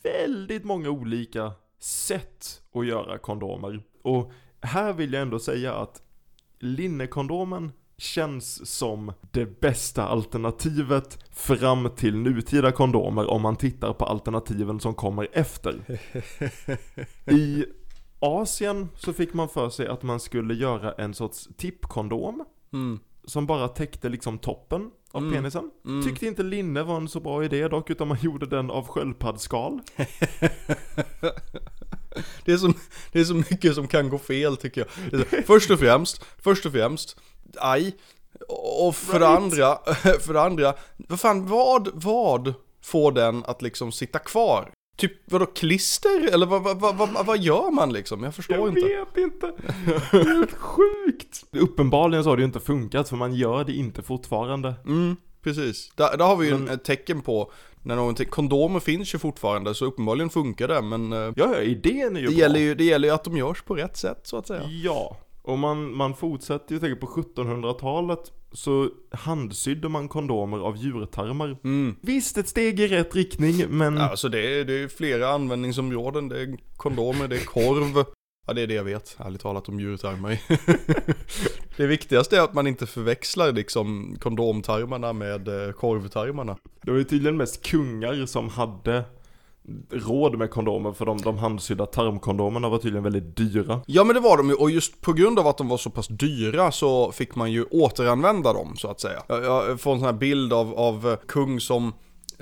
väldigt 0.03 0.65
många 0.65 0.91
olika 0.91 1.53
sätt 1.79 2.63
att 2.75 2.87
göra 2.87 3.19
kondomer. 3.19 3.83
Och 4.03 4.33
här 4.61 4.93
vill 4.93 5.13
jag 5.13 5.23
ändå 5.23 5.39
säga 5.39 5.75
att 5.75 6.03
linnekondomen 6.59 7.73
känns 8.02 8.71
som 8.71 9.12
det 9.30 9.61
bästa 9.61 10.06
alternativet 10.06 11.18
fram 11.30 11.88
till 11.97 12.16
nutida 12.16 12.73
kondomer 12.73 13.30
om 13.30 13.42
man 13.42 13.56
tittar 13.56 13.92
på 13.92 14.04
alternativen 14.04 14.80
som 14.80 14.94
kommer 14.94 15.28
efter. 15.32 15.80
I 17.32 17.64
Asien 18.18 18.88
så 18.97 19.12
fick 19.12 19.35
man 19.35 19.49
för 19.49 19.71
sig 19.71 19.87
att 19.87 20.02
man 20.02 20.21
skulle 20.21 20.54
göra 20.54 20.92
en 20.92 21.14
sorts 21.14 21.49
tippkondom 21.56 22.44
Mm. 22.73 22.99
som 23.25 23.47
bara 23.47 23.68
täckte 23.68 24.09
liksom 24.09 24.38
toppen 24.38 24.90
av 25.12 25.23
Mm. 25.23 25.35
penisen. 25.35 25.71
Mm. 25.87 26.02
Tyckte 26.04 26.26
inte 26.26 26.42
linne 26.42 26.82
var 26.82 26.97
en 26.97 27.09
så 27.09 27.21
bra 27.21 27.44
idé 27.44 27.68
dock, 27.68 27.90
utan 27.90 28.09
man 28.09 28.18
gjorde 28.21 28.47
den 28.47 28.71
av 28.71 28.87
sköldpaddsskal. 28.88 29.80
Det 32.45 32.52
är, 32.52 32.57
så, 32.57 32.73
det 33.12 33.21
är 33.21 33.25
så 33.25 33.35
mycket 33.35 33.75
som 33.75 33.88
kan 33.88 34.09
gå 34.09 34.19
fel 34.19 34.57
tycker 34.57 34.81
jag. 34.81 35.11
Det 35.11 35.33
är 35.33 35.40
så, 35.40 35.47
först 35.47 35.71
och 35.71 35.78
främst, 35.78 36.25
först 36.42 36.66
och 36.66 36.73
främst, 36.73 37.16
aj. 37.59 37.97
Och 38.78 38.97
för 38.97 39.19
det 39.21 39.26
Right. 39.26 39.38
andra, 39.42 39.78
för 40.21 40.33
det 40.33 40.42
andra, 40.42 40.75
vad 40.97 41.21
fan, 41.21 41.47
vad, 41.47 41.88
vad 41.95 42.54
får 42.85 43.12
den 43.12 43.45
att 43.47 43.62
liksom 43.62 43.92
sitta 43.92 44.19
kvar? 44.19 44.71
Typ 44.97 45.12
vadå, 45.33 45.47
klister? 45.47 46.28
Eller 46.35 46.47
vad, 46.47 46.62
vad, 46.62 46.81
vad, 46.81 46.97
vad, 46.97 47.26
vad 47.26 47.38
gör 47.38 47.71
man 47.71 47.92
liksom? 47.92 48.23
Jag 48.23 48.35
förstår 48.35 48.57
Jag 48.57 48.69
inte. 48.69 48.81
vet 48.81 49.16
inte. 49.16 49.52
Helt 50.11 50.52
sjukt. 50.52 51.45
Uppenbarligen 51.52 52.25
så 52.25 52.31
har 52.31 52.37
det 52.37 52.40
ju 52.40 52.47
inte 52.47 52.61
funkat, 52.61 53.09
för 53.09 53.16
man 53.16 53.35
gör 53.35 53.64
det 53.64 53.73
inte 53.73 54.02
fortfarande. 54.02 54.75
Mm, 54.87 55.16
precis. 55.42 55.92
Där, 55.97 56.16
där 56.16 56.25
har 56.25 56.37
vi 56.37 56.47
ju 56.47 56.52
Men- 56.52 56.69
en, 56.69 56.75
ett 56.75 56.85
tecken 56.85 57.21
på 57.23 57.52
när 57.83 57.97
någonting, 57.97 58.27
kondomer 58.29 58.81
finns 58.81 59.15
ju 59.15 59.19
fortfarande 59.19 59.75
så 59.75 59.85
uppenbarligen 59.85 60.31
funkar 60.31 60.69
det 60.69 60.83
men 60.83 61.12
eh, 61.12 61.19
Ja, 61.19 61.33
ja, 61.37 61.61
idén 61.61 62.17
är 62.17 62.21
ju 62.21 62.27
det, 62.27 62.33
bra. 62.33 62.41
gäller 62.41 62.61
ju, 62.61 62.75
det 62.75 62.85
gäller 62.85 63.09
ju 63.09 63.15
att 63.15 63.25
de 63.25 63.37
görs 63.37 63.62
på 63.62 63.75
rätt 63.75 63.97
sätt 63.97 64.21
så 64.23 64.37
att 64.37 64.47
säga. 64.47 64.62
Ja, 64.85 65.17
och 65.43 65.59
man, 65.59 65.97
man 65.97 66.15
fortsätter 66.15 66.75
ju 66.75 66.81
tänka 66.81 67.07
på 67.07 67.07
1700-talet 67.07 68.33
så 68.53 68.89
handsydde 69.11 69.89
man 69.89 70.09
kondomer 70.09 70.59
av 70.59 70.77
djurtarmar. 70.77 71.57
Mm. 71.65 71.97
Visst, 72.01 72.39
ett 72.39 72.49
steg 72.49 72.81
i 72.81 72.89
rätt 72.89 73.15
riktning, 73.17 73.65
men 73.69 73.99
Alltså 73.99 74.29
det 74.29 74.61
är, 74.61 74.65
det 74.65 74.73
är 74.83 74.89
flera 74.89 75.29
användningsområden, 75.29 76.29
det 76.29 76.41
är 76.41 76.57
kondomer, 76.77 77.29
det 77.29 77.37
är 77.37 77.45
korv. 77.45 78.05
Ja 78.47 78.53
det 78.53 78.62
är 78.62 78.67
det 78.67 78.75
jag 78.75 78.85
vet, 78.85 79.17
ärligt 79.19 79.41
talat 79.41 79.69
om 79.69 79.81
djurtarmar. 79.81 80.39
det 81.76 81.87
viktigaste 81.87 82.37
är 82.37 82.41
att 82.41 82.55
man 82.55 82.67
inte 82.67 82.87
förväxlar 82.87 83.52
liksom 83.52 84.17
kondomtarmarna 84.21 85.12
med 85.12 85.49
eh, 85.49 85.73
korvtarmarna. 85.73 86.57
det 86.83 86.91
var 86.91 86.99
ju 86.99 87.05
tydligen 87.05 87.37
mest 87.37 87.67
kungar 87.67 88.26
som 88.26 88.49
hade 88.49 89.05
råd 89.91 90.38
med 90.38 90.50
kondomer 90.50 90.93
för 90.93 91.07
de, 91.07 91.19
de 91.19 91.38
handsydda 91.38 91.87
tarmkondomerna 91.87 92.69
var 92.69 92.79
tydligen 92.79 93.02
väldigt 93.02 93.37
dyra. 93.37 93.81
Ja 93.87 94.05
men 94.05 94.14
det 94.14 94.21
var 94.21 94.37
de 94.37 94.49
ju, 94.49 94.55
och 94.55 94.71
just 94.71 95.00
på 95.00 95.12
grund 95.12 95.38
av 95.38 95.47
att 95.47 95.59
de 95.59 95.69
var 95.69 95.76
så 95.76 95.91
pass 95.91 96.09
dyra 96.09 96.73
så 96.73 97.12
fick 97.12 97.35
man 97.35 97.52
ju 97.52 97.64
återanvända 97.64 98.52
dem 98.52 98.76
så 98.76 98.88
att 98.88 99.00
säga. 99.00 99.23
Jag, 99.26 99.45
jag 99.45 99.81
får 99.81 99.93
en 99.93 99.99
sån 99.99 100.07
här 100.07 100.12
bild 100.12 100.52
av, 100.52 100.75
av 100.75 101.09
eh, 101.09 101.17
kung 101.29 101.61
som 101.61 101.93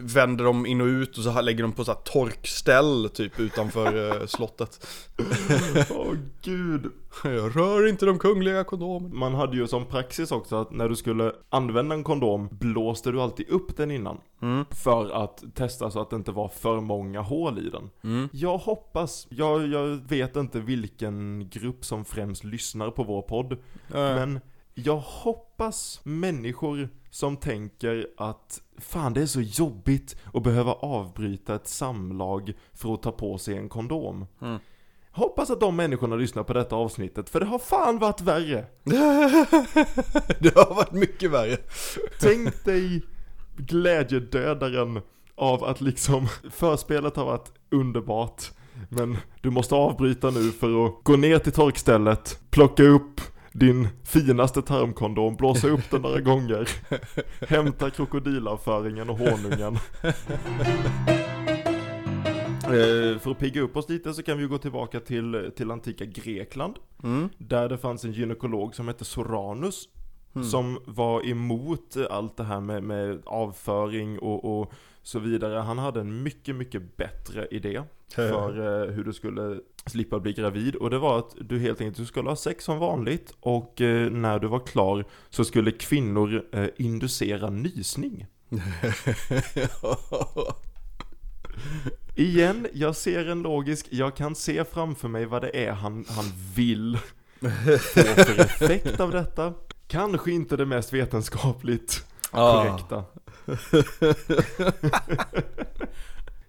vänder 0.02 0.44
dem 0.44 0.66
in 0.66 0.80
och 0.80 0.86
ut 0.86 1.18
och 1.18 1.24
så 1.24 1.40
lägger 1.40 1.62
de 1.62 1.72
på 1.72 1.84
så 1.84 1.92
här 1.92 2.00
torkställ 2.00 3.10
typ 3.14 3.40
utanför 3.40 4.20
eh, 4.20 4.26
slottet. 4.26 4.86
Åh 5.90 6.14
gud. 6.42 6.90
Jag 7.24 7.56
rör 7.56 7.88
inte 7.88 8.06
de 8.06 8.18
kungliga 8.18 8.64
kondomerna. 8.64 9.14
Man 9.14 9.34
hade 9.34 9.56
ju 9.56 9.66
som 9.66 9.86
praxis 9.86 10.32
också 10.32 10.56
att 10.56 10.70
när 10.70 10.88
du 10.88 10.96
skulle 10.96 11.32
använda 11.48 11.94
en 11.94 12.04
kondom 12.04 12.48
blåste 12.50 13.10
du 13.10 13.20
alltid 13.20 13.48
upp 13.48 13.76
den 13.76 13.90
innan. 13.90 14.20
Mm. 14.42 14.64
För 14.70 15.24
att 15.24 15.44
testa 15.54 15.90
så 15.90 16.00
att 16.00 16.10
det 16.10 16.16
inte 16.16 16.32
var 16.32 16.48
för 16.48 16.80
många 16.80 17.20
hål 17.20 17.58
i 17.58 17.70
den. 17.70 17.90
Mm. 18.04 18.28
Jag 18.32 18.58
hoppas, 18.58 19.26
jag, 19.30 19.66
jag 19.66 19.86
vet 20.08 20.36
inte 20.36 20.60
vilken 20.60 21.48
grupp 21.48 21.84
som 21.84 22.04
främst 22.04 22.44
lyssnar 22.44 22.90
på 22.90 23.02
vår 23.02 23.22
podd. 23.22 23.58
Men 23.88 24.40
jag 24.74 24.96
hoppas 24.96 26.00
människor 26.04 26.88
som 27.10 27.36
tänker 27.36 28.06
att 28.16 28.62
fan 28.78 29.12
det 29.12 29.22
är 29.22 29.26
så 29.26 29.40
jobbigt 29.40 30.16
att 30.34 30.42
behöva 30.42 30.72
avbryta 30.72 31.54
ett 31.54 31.68
samlag 31.68 32.52
för 32.72 32.94
att 32.94 33.02
ta 33.02 33.12
på 33.12 33.38
sig 33.38 33.56
en 33.56 33.68
kondom. 33.68 34.26
Mm. 34.42 34.58
Hoppas 35.12 35.50
att 35.50 35.60
de 35.60 35.76
människorna 35.76 36.16
lyssnar 36.16 36.42
på 36.42 36.52
detta 36.52 36.76
avsnittet, 36.76 37.28
för 37.28 37.40
det 37.40 37.46
har 37.46 37.58
fan 37.58 37.98
varit 37.98 38.20
värre. 38.20 38.64
det 40.38 40.54
har 40.54 40.74
varit 40.74 40.92
mycket 40.92 41.30
värre. 41.30 41.56
Tänk 42.20 42.64
dig 42.64 43.02
glädjedödaren 43.56 45.00
av 45.34 45.64
att 45.64 45.80
liksom 45.80 46.28
förspelet 46.50 47.16
har 47.16 47.24
varit 47.24 47.52
underbart. 47.70 48.42
Men 48.88 49.16
du 49.40 49.50
måste 49.50 49.74
avbryta 49.74 50.30
nu 50.30 50.50
för 50.50 50.86
att 50.86 50.94
gå 51.02 51.16
ner 51.16 51.38
till 51.38 51.52
torkstället, 51.52 52.40
plocka 52.50 52.82
upp 52.82 53.20
din 53.52 53.88
finaste 54.04 54.62
tarmkondom, 54.62 55.36
blåsa 55.36 55.68
upp 55.68 55.90
den 55.90 56.02
några 56.02 56.20
gånger, 56.20 56.68
hämta 57.48 57.90
krokodilavföringen 57.90 59.10
och 59.10 59.18
honungen. 59.18 59.78
Eh, 62.64 63.18
För 63.18 63.30
att 63.30 63.38
pigga 63.38 63.60
upp 63.60 63.76
oss 63.76 63.88
lite 63.88 64.14
så 64.14 64.22
kan 64.22 64.38
vi 64.38 64.46
gå 64.46 64.58
tillbaka 64.58 65.00
till, 65.00 65.50
till 65.56 65.70
antika 65.70 66.04
Grekland. 66.04 66.74
Mm. 67.02 67.28
Där 67.38 67.68
det 67.68 67.78
fanns 67.78 68.04
en 68.04 68.12
gynekolog 68.12 68.74
som 68.74 68.88
hette 68.88 69.04
Soranus. 69.04 69.88
Mm. 70.34 70.48
Som 70.48 70.78
var 70.84 71.26
emot 71.26 71.96
allt 72.10 72.36
det 72.36 72.44
här 72.44 72.60
med, 72.60 72.82
med 72.82 73.22
avföring 73.26 74.18
och, 74.18 74.60
och 74.60 74.72
så 75.02 75.18
vidare. 75.18 75.58
Han 75.58 75.78
hade 75.78 76.00
en 76.00 76.22
mycket, 76.22 76.56
mycket 76.56 76.96
bättre 76.96 77.48
idé 77.50 77.82
för 78.14 78.58
eh, 78.58 78.90
hur 78.94 79.04
du 79.04 79.12
skulle 79.12 79.60
slippa 79.86 80.20
bli 80.20 80.32
gravid. 80.32 80.74
Och 80.74 80.90
det 80.90 80.98
var 80.98 81.18
att 81.18 81.34
du 81.40 81.58
helt 81.58 81.80
enkelt 81.80 81.96
du 81.96 82.06
skulle 82.06 82.28
ha 82.28 82.36
sex 82.36 82.64
som 82.64 82.78
vanligt 82.78 83.34
och 83.40 83.80
eh, 83.80 84.10
när 84.10 84.38
du 84.38 84.48
var 84.48 84.66
klar 84.66 85.04
så 85.30 85.44
skulle 85.44 85.70
kvinnor 85.70 86.44
eh, 86.52 86.66
inducera 86.76 87.50
nysning. 87.50 88.26
Igen, 92.14 92.66
jag 92.72 92.96
ser 92.96 93.28
en 93.28 93.42
logisk, 93.42 93.86
jag 93.90 94.16
kan 94.16 94.34
se 94.34 94.64
framför 94.64 95.08
mig 95.08 95.26
vad 95.26 95.42
det 95.42 95.66
är 95.66 95.72
han, 95.72 96.04
han 96.08 96.24
vill 96.54 96.98
få 97.40 98.02
för 98.24 98.40
effekt 98.40 99.00
av 99.00 99.10
detta. 99.10 99.54
Kanske 99.86 100.30
inte 100.30 100.56
det 100.56 100.66
mest 100.66 100.92
vetenskapligt 100.92 102.04
korrekta. 102.30 103.04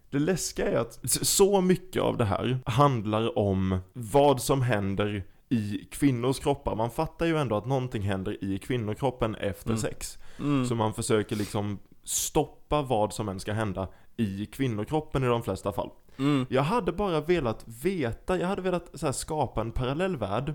Det 0.10 0.20
läskiga 0.20 0.70
är 0.72 0.78
att 0.78 1.00
så 1.26 1.62
mycket 1.62 2.02
av 2.02 2.18
det 2.18 2.26
här 2.26 2.60
handlar 2.66 3.38
om 3.38 3.80
vad 3.94 4.42
som 4.42 4.62
händer 4.62 5.24
i 5.50 5.88
kvinnors 5.92 6.40
kroppar. 6.40 6.76
Man 6.76 6.92
fattar 6.92 7.26
ju 7.26 7.38
ändå 7.38 7.56
att 7.58 7.66
någonting 7.66 8.02
händer 8.02 8.44
i 8.44 8.60
kvinnokroppen 8.60 9.36
efter 9.36 9.70
Mm. 9.70 9.82
sex. 9.82 10.18
Mm. 10.40 10.66
Så 10.66 10.76
man 10.76 10.94
försöker 10.94 11.36
liksom 11.36 11.80
stoppa 12.04 12.82
vad 12.82 13.14
som 13.14 13.30
än 13.30 13.40
ska 13.40 13.54
hända 13.54 13.88
i 14.18 14.46
kvinnokroppen 14.46 15.24
i 15.24 15.28
de 15.28 15.44
flesta 15.44 15.74
fall. 15.74 15.90
Mm. 16.18 16.46
Jag 16.50 16.64
hade 16.64 16.92
bara 16.92 17.22
velat 17.22 17.66
veta, 17.84 18.40
jag 18.40 18.48
hade 18.48 18.62
velat 18.62 19.16
skapa 19.16 19.62
en 19.62 19.72
parallellvärld 19.72 20.54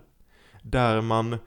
där 0.62 1.00
man 1.00 1.38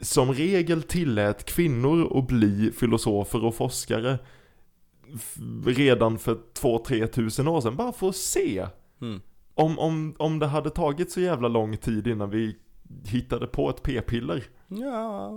som 0.00 0.32
regel 0.32 0.82
tillät 0.82 1.44
kvinnor 1.44 2.18
att 2.18 2.26
bli 2.26 2.72
filosofer 2.72 3.44
och 3.44 3.54
forskare 3.54 4.18
redan 5.66 6.18
för 6.18 6.38
2-3 6.60 7.06
tusen 7.06 7.48
år 7.48 7.60
sedan, 7.60 7.76
bara 7.76 7.92
för 7.92 8.08
att 8.08 8.16
se 8.16 8.66
Mm. 9.02 9.20
om, 9.54 9.78
om, 9.78 10.14
om 10.18 10.38
det 10.38 10.46
hade 10.46 10.70
tagit 10.70 11.10
så 11.12 11.20
jävla 11.20 11.48
lång 11.48 11.76
tid 11.76 12.06
innan 12.06 12.30
vi 12.30 12.56
hittade 13.04 13.46
på 13.46 13.70
ett 13.70 13.82
p-piller. 13.82 14.44
Ja, 14.68 15.30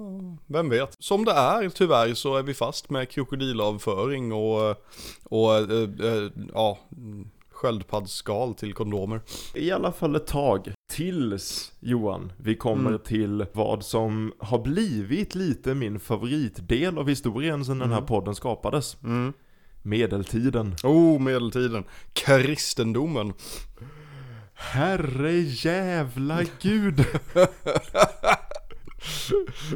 vem 0.48 0.70
vet. 0.70 0.96
Som 1.00 1.26
det 1.26 1.32
är, 1.32 1.70
tyvärr, 1.70 2.14
så 2.14 2.36
är 2.38 2.44
vi 2.44 2.54
fast 2.54 2.90
med 2.90 3.10
krokodilavföring 3.10 4.34
och, 4.34 4.76
och 5.24 5.56
äh, 5.56 5.70
äh, 6.14 6.30
ja, 6.54 6.80
sköldpaddsskal 7.74 8.54
till 8.54 8.74
kondomer. 8.74 9.22
I 9.54 9.72
alla 9.72 9.92
fall 9.92 10.16
ett 10.16 10.28
tag. 10.28 10.74
Tills, 10.92 11.72
Johan, 11.80 12.32
vi 12.38 12.56
kommer 12.56 12.90
Mm. 12.90 13.02
till 13.02 13.46
vad 13.54 13.84
som 13.84 14.34
har 14.40 14.60
blivit 14.60 15.36
lite 15.36 15.74
min 15.76 16.00
favoritdel 16.00 16.98
av 16.98 17.10
historien 17.10 17.66
sedan 17.66 17.80
den 17.80 17.90
här 17.90 17.98
Mm. 17.98 18.08
podden 18.08 18.36
skapades. 18.36 18.98
Mm. 19.04 19.34
Medeltiden. 19.84 20.76
Oh, 20.84 21.20
medeltiden. 21.22 21.84
Kristendomen. 22.14 23.34
Herre 24.54 25.32
jävla 25.42 26.40
gud. 26.62 27.06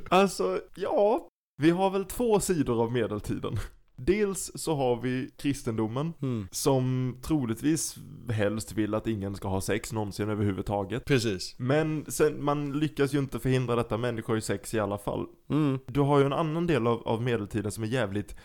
alltså, 0.10 0.60
ja. 0.76 1.28
Vi 1.62 1.70
har 1.70 1.90
väl 1.90 2.06
två 2.06 2.40
sidor 2.40 2.84
av 2.84 2.92
medeltiden. 2.92 3.60
Dels 4.00 4.52
så 4.56 4.76
har 4.76 5.02
vi 5.02 5.30
kristendomen, 5.38 6.14
Mm. 6.22 6.48
som 6.52 7.16
troligtvis 7.22 7.96
helst 8.30 8.72
vill 8.72 8.94
att 8.94 9.08
ingen 9.08 9.36
ska 9.36 9.48
ha 9.48 9.62
sex 9.62 9.94
någonsin 9.94 10.30
överhuvudtaget. 10.30 11.06
Precis. 11.06 11.56
Men 11.58 12.06
sen, 12.08 12.44
man 12.44 12.80
lyckas 12.80 13.14
ju 13.14 13.20
inte 13.20 13.40
förhindra 13.40 13.76
detta, 13.76 13.98
människor 13.98 14.28
har 14.28 14.36
ju 14.36 14.42
sex 14.42 14.74
i 14.74 14.80
alla 14.80 14.98
fall. 14.98 15.26
Mm. 15.50 15.80
Du 15.88 16.00
har 16.00 16.20
ju 16.20 16.26
en 16.26 16.34
annan 16.34 16.68
del 16.68 16.88
av, 16.88 17.08
av 17.08 17.22
medeltiden 17.22 17.72
som 17.72 17.84
är 17.84 17.88
jävligt 17.88 18.36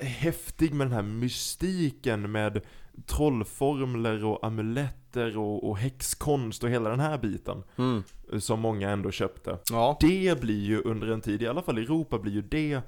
häftig 0.00 0.74
med 0.74 0.86
den 0.86 0.94
här 0.94 1.02
mystiken 1.02 2.32
med 2.32 2.60
trollformler 3.06 4.24
och 4.24 4.46
amuletter 4.46 5.38
och, 5.38 5.68
och 5.68 5.78
häxkonst 5.78 6.64
och 6.64 6.70
hela 6.70 6.90
den 6.90 7.00
här 7.00 7.18
biten. 7.18 7.62
Mm. 7.76 8.02
Som 8.40 8.60
många 8.60 8.90
ändå 8.90 9.10
köpte. 9.10 9.58
Ja. 9.70 9.96
Det 10.00 10.40
blir 10.40 10.64
ju 10.64 10.82
under 10.82 11.06
en 11.08 11.20
tid, 11.20 11.42
i 11.42 11.46
alla 11.46 11.62
fall 11.62 11.78
i 11.78 11.82
Europa, 11.82 12.18
blir 12.18 12.32
ju 12.32 12.42
det 12.42 12.80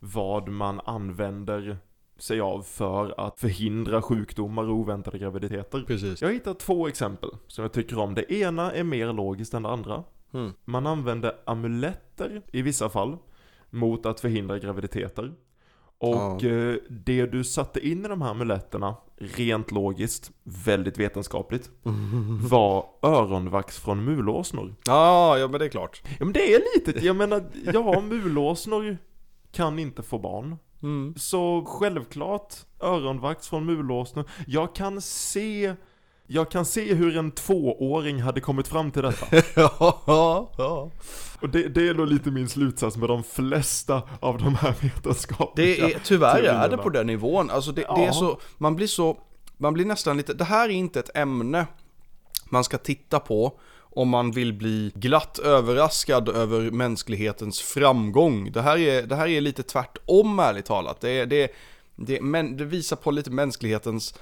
vad 0.00 0.48
man 0.48 0.80
använder 0.84 1.78
sig 2.18 2.40
av 2.40 2.62
för 2.62 3.20
att 3.20 3.40
förhindra 3.40 4.02
sjukdomar 4.02 4.64
och 4.64 4.74
oväntade 4.74 5.18
graviditeter. 5.18 5.84
Precis. 5.86 6.20
Jag 6.20 6.28
har 6.28 6.32
hittat 6.32 6.58
två 6.58 6.88
exempel 6.88 7.30
som 7.46 7.62
jag 7.62 7.72
tycker 7.72 7.98
om. 7.98 8.14
Det 8.14 8.32
ena 8.32 8.72
är 8.72 8.84
mer 8.84 9.12
logiskt 9.12 9.54
än 9.54 9.62
det 9.62 9.68
andra. 9.68 10.04
Mm. 10.34 10.52
Man 10.64 10.86
använde 10.86 11.36
amuletter 11.44 12.42
i 12.52 12.62
vissa 12.62 12.88
fall 12.88 13.16
mot 13.70 14.06
att 14.06 14.20
förhindra 14.20 14.58
graviditeter. 14.58 15.32
Och 15.98 16.44
eh, 16.44 16.76
det 16.88 17.26
du 17.26 17.44
satte 17.44 17.86
in 17.88 18.04
i 18.04 18.08
de 18.08 18.22
här 18.22 18.30
amuletterna, 18.30 18.96
rent 19.16 19.70
logiskt, 19.70 20.30
väldigt 20.42 20.98
vetenskapligt, 20.98 21.70
var 22.50 22.86
öronvax 23.02 23.78
från 23.78 24.04
mulåsnor. 24.04 24.74
Ja, 24.86 25.38
ja 25.38 25.48
men 25.48 25.58
det 25.58 25.64
är 25.64 25.68
klart. 25.68 26.02
Ja 26.18 26.24
men 26.24 26.32
det 26.32 26.54
är 26.54 26.62
lite, 26.74 27.06
jag 27.06 27.16
menar, 27.16 27.44
ja 27.72 28.00
mulåsnor 28.00 28.98
kan 29.54 29.78
inte 29.78 30.02
få 30.02 30.18
barn. 30.18 30.56
Mm. 30.82 31.14
Så 31.16 31.64
självklart, 31.66 32.54
öronvax 32.80 33.48
från 33.48 33.64
mulåsnor. 33.66 34.24
Jag 34.46 34.74
kan 34.74 35.00
se, 35.00 35.74
jag 36.26 36.50
kan 36.50 36.64
se 36.64 36.94
hur 36.94 37.16
en 37.16 37.30
tvååring 37.30 38.22
hade 38.22 38.40
kommit 38.40 38.68
fram 38.68 38.90
till 38.90 39.02
detta. 39.02 39.26
ja, 39.56 40.02
ja, 40.06 40.50
ja. 40.58 40.90
Och 41.40 41.48
det, 41.48 41.68
det 41.68 41.88
är 41.88 41.94
då 41.94 42.04
lite 42.04 42.30
min 42.30 42.48
slutsats 42.48 42.96
med 42.96 43.08
de 43.08 43.22
flesta 43.24 44.02
av 44.20 44.38
de 44.38 44.54
här 44.54 44.74
vetenskapliga 44.82 45.86
Det 45.86 45.94
är, 45.94 45.98
tyvärr 46.04 46.36
är 46.38 46.42
det 46.42 46.48
teorierna. 46.48 46.82
på 46.82 46.90
den 46.90 47.06
nivån. 47.06 47.50
Alltså 47.50 47.72
det, 47.72 47.80
det 47.80 47.86
Ja. 47.88 47.98
är 48.06 48.12
så, 48.12 48.40
man 48.58 48.76
blir 48.76 48.86
så, 48.86 49.18
man 49.56 49.74
blir 49.74 49.84
nästan 49.84 50.16
lite, 50.16 50.34
det 50.34 50.44
här 50.44 50.68
är 50.68 50.72
inte 50.72 51.00
ett 51.00 51.16
ämne 51.16 51.66
man 52.48 52.64
ska 52.64 52.78
titta 52.78 53.20
på 53.20 53.58
om 53.96 54.08
man 54.08 54.30
vill 54.30 54.52
bli 54.52 54.92
glatt 54.94 55.38
överraskad 55.38 56.28
över 56.28 56.70
mänsklighetens 56.70 57.60
framgång. 57.60 58.52
Det 58.52 58.62
här 58.62 58.78
är, 58.78 59.02
det 59.02 59.16
här 59.16 59.28
är 59.28 59.40
lite 59.40 59.62
tvärtom 59.62 60.38
ärligt 60.38 60.64
talat. 60.66 61.00
Det, 61.00 61.24
det, 61.24 61.52
det, 61.96 62.20
men 62.22 62.56
det 62.56 62.64
visar 62.64 62.96
på 62.96 63.10
lite 63.10 63.30
mänsklighetens 63.30 64.14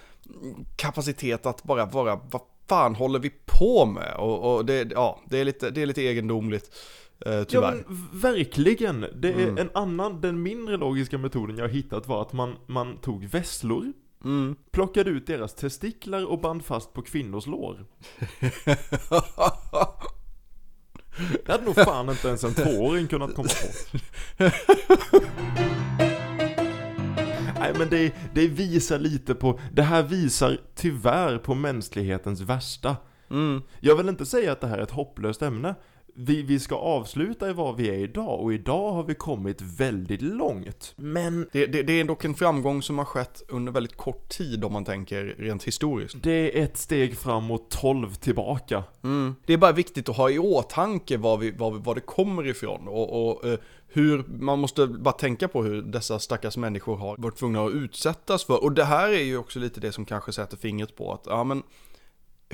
kapacitet 0.76 1.46
att 1.46 1.62
bara 1.62 1.86
vara, 1.86 2.20
vad 2.30 2.42
fan 2.68 2.94
håller 2.94 3.18
vi 3.18 3.30
på 3.46 3.86
med? 3.86 4.14
Och, 4.18 4.54
och 4.56 4.64
det, 4.64 4.92
ja, 4.92 5.20
det, 5.28 5.38
är 5.38 5.44
lite, 5.44 5.70
det 5.70 5.82
är 5.82 5.86
lite 5.86 6.02
egendomligt. 6.02 6.70
Eh, 7.26 7.42
Ja 7.50 7.60
men 7.60 7.84
verkligen. 8.12 9.00
Det 9.14 9.28
är 9.28 9.38
Mm. 9.38 9.58
en 9.58 9.70
annan, 9.74 10.20
den 10.20 10.42
mindre 10.42 10.76
logiska 10.76 11.18
metoden 11.18 11.56
jag 11.58 11.68
hittat 11.68 12.06
var 12.08 12.22
att 12.22 12.32
man, 12.32 12.56
man 12.66 12.96
tog 12.96 13.24
vesslor, 13.24 13.92
Mm. 14.24 14.56
plockade 14.70 15.10
ut 15.10 15.26
deras 15.26 15.54
testiklar 15.54 16.24
och 16.24 16.40
band 16.40 16.64
fast 16.64 16.92
på 16.92 17.02
kvinnors 17.02 17.46
lår. 17.46 17.86
Det 21.46 21.52
hade 21.52 21.64
nog 21.64 21.74
fan 21.74 22.10
inte 22.10 22.28
ens 22.28 22.44
en 22.44 22.54
tvååring 22.54 23.06
kunnat 23.06 23.34
komma 23.34 23.48
på. 23.48 23.68
Nej 27.58 27.74
men 27.78 27.88
det, 27.90 28.14
det 28.34 28.48
visar 28.48 28.98
lite 28.98 29.34
på, 29.34 29.60
det 29.72 29.82
här 29.82 30.02
visar 30.02 30.58
tyvärr 30.74 31.38
på 31.38 31.54
mänsklighetens 31.54 32.40
värsta. 32.40 32.96
Mm. 33.30 33.62
Jag 33.80 33.96
vill 33.96 34.08
inte 34.08 34.26
säga 34.26 34.52
att 34.52 34.60
det 34.60 34.66
här 34.66 34.78
är 34.78 34.82
ett 34.82 34.90
hopplöst 34.90 35.42
ämne. 35.42 35.74
Vi, 36.14 36.42
vi 36.42 36.60
ska 36.60 36.76
avsluta 36.76 37.50
i 37.50 37.52
vad 37.52 37.76
vi 37.76 37.88
är 37.88 37.94
idag 37.94 38.40
och 38.40 38.54
idag 38.54 38.92
har 38.92 39.02
vi 39.02 39.14
kommit 39.14 39.60
väldigt 39.60 40.22
långt. 40.22 40.94
Men 40.96 41.48
Det, 41.52 41.66
det, 41.66 41.82
det 41.82 42.00
är 42.00 42.04
dock 42.04 42.24
en 42.24 42.34
framgång 42.34 42.82
som 42.82 42.98
har 42.98 43.04
skett 43.04 43.42
under 43.48 43.72
väldigt 43.72 43.96
kort 43.96 44.28
tid 44.28 44.64
om 44.64 44.72
man 44.72 44.84
tänker 44.84 45.24
rent 45.38 45.64
historiskt. 45.64 46.16
det 46.22 46.58
är 46.58 46.64
ett 46.64 46.76
steg 46.76 47.18
framåt, 47.18 47.70
12 47.70 48.14
tillbaka. 48.14 48.84
Mm. 49.02 49.34
Det 49.46 49.52
är 49.52 49.58
bara 49.58 49.72
viktigt 49.72 50.08
att 50.08 50.16
ha 50.16 50.30
i 50.30 50.38
åtanke 50.38 51.16
var, 51.16 51.36
vi, 51.36 51.50
var, 51.50 51.70
var 51.70 51.94
det 51.94 52.00
kommer 52.00 52.46
ifrån 52.46 52.88
och, 52.88 53.28
och 53.28 53.44
eh, 53.48 53.58
hur, 53.88 54.24
man 54.28 54.58
måste 54.58 54.86
bara 54.86 55.12
tänka 55.12 55.48
på 55.48 55.62
hur 55.62 55.82
dessa 55.82 56.18
stackars 56.18 56.56
människor 56.56 56.96
har 56.96 57.16
varit 57.16 57.36
tvungna 57.36 57.64
att 57.64 57.72
utsättas 57.72 58.44
för. 58.44 58.64
Och 58.64 58.72
det 58.72 58.84
här 58.84 59.08
är 59.08 59.22
ju 59.22 59.36
också 59.38 59.58
lite 59.58 59.80
det 59.80 59.92
som 59.92 60.04
kanske 60.04 60.32
sätter 60.32 60.56
fingret 60.56 60.96
på 60.96 61.12
att, 61.12 61.22
ja 61.26 61.44
men 61.44 61.62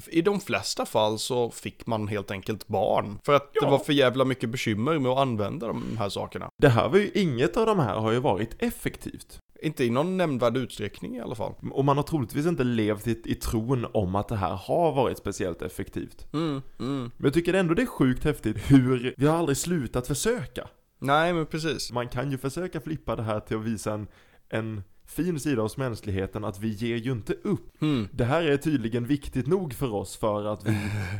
i 0.07 0.23
de 0.23 0.41
flesta 0.41 0.87
fall 0.87 1.19
så 1.19 1.51
fick 1.51 1.87
man 1.87 2.09
helt 2.09 2.31
enkelt 2.31 2.69
barn. 2.69 3.19
För 3.25 3.33
att 3.35 3.51
Ja. 3.53 3.61
det 3.65 3.71
var 3.71 3.79
för 3.79 3.93
jävla 3.93 4.25
mycket 4.25 4.51
bekymmer 4.51 4.99
med 4.99 5.13
att 5.13 5.19
använda 5.19 5.67
de 5.67 5.97
här 5.99 6.09
sakerna. 6.09 6.49
Det 6.63 6.69
här 6.69 6.89
var 6.89 6.99
ju, 6.99 7.11
inget 7.15 7.57
av 7.57 7.67
de 7.67 7.79
här 7.79 7.95
har 7.97 8.13
ju 8.13 8.19
varit 8.21 8.63
effektivt. 8.63 9.39
Inte 9.63 9.85
i 9.85 9.91
någon 9.91 10.17
nämnvärd 10.17 10.57
utsträckning 10.57 11.17
i 11.17 11.21
alla 11.21 11.35
fall. 11.35 11.55
Och 11.73 11.85
man 11.85 11.97
har 11.97 12.05
troligtvis 12.05 12.47
inte 12.47 12.65
levt 12.65 13.07
i, 13.07 13.23
i 13.25 13.35
tron 13.35 13.87
om 13.95 14.15
att 14.15 14.29
det 14.29 14.37
här 14.37 14.55
har 14.55 14.93
varit 14.93 15.19
speciellt 15.19 15.63
effektivt. 15.63 16.27
Mm, 16.33 16.63
mm. 16.81 17.01
Men 17.17 17.25
jag 17.25 17.35
tycker 17.35 17.55
ändå 17.55 17.75
det 17.75 17.83
är 17.83 17.87
sjukt 17.87 18.25
häftigt 18.25 18.57
hur 18.71 19.15
vi 19.17 19.27
har 19.27 19.39
aldrig 19.39 19.57
slutat 19.57 20.07
försöka. 20.07 20.69
Nej 21.01 21.33
men 21.33 21.47
precis. 21.47 21.93
Man 21.93 22.09
kan 22.09 22.31
ju 22.31 22.39
försöka 22.39 22.81
flippa 22.81 23.17
det 23.17 23.23
här 23.23 23.41
till 23.41 23.57
att 23.57 23.63
visa 23.65 23.93
en, 23.93 24.07
en 24.49 24.83
fin 25.09 25.41
sida 25.41 25.63
hos 25.63 25.77
mänskligheten 25.77 26.45
att 26.45 26.61
vi 26.61 26.69
ger 26.69 26.97
ju 26.97 27.13
inte 27.13 27.33
upp. 27.33 27.83
Mm. 27.83 28.09
Det 28.13 28.25
här 28.25 28.43
är 28.43 28.57
tydligen 28.57 29.07
viktigt 29.07 29.47
nog 29.47 29.75
för 29.75 29.95
oss 29.95 30.17
för 30.17 30.45
att 30.45 30.67
vi, 30.67 30.77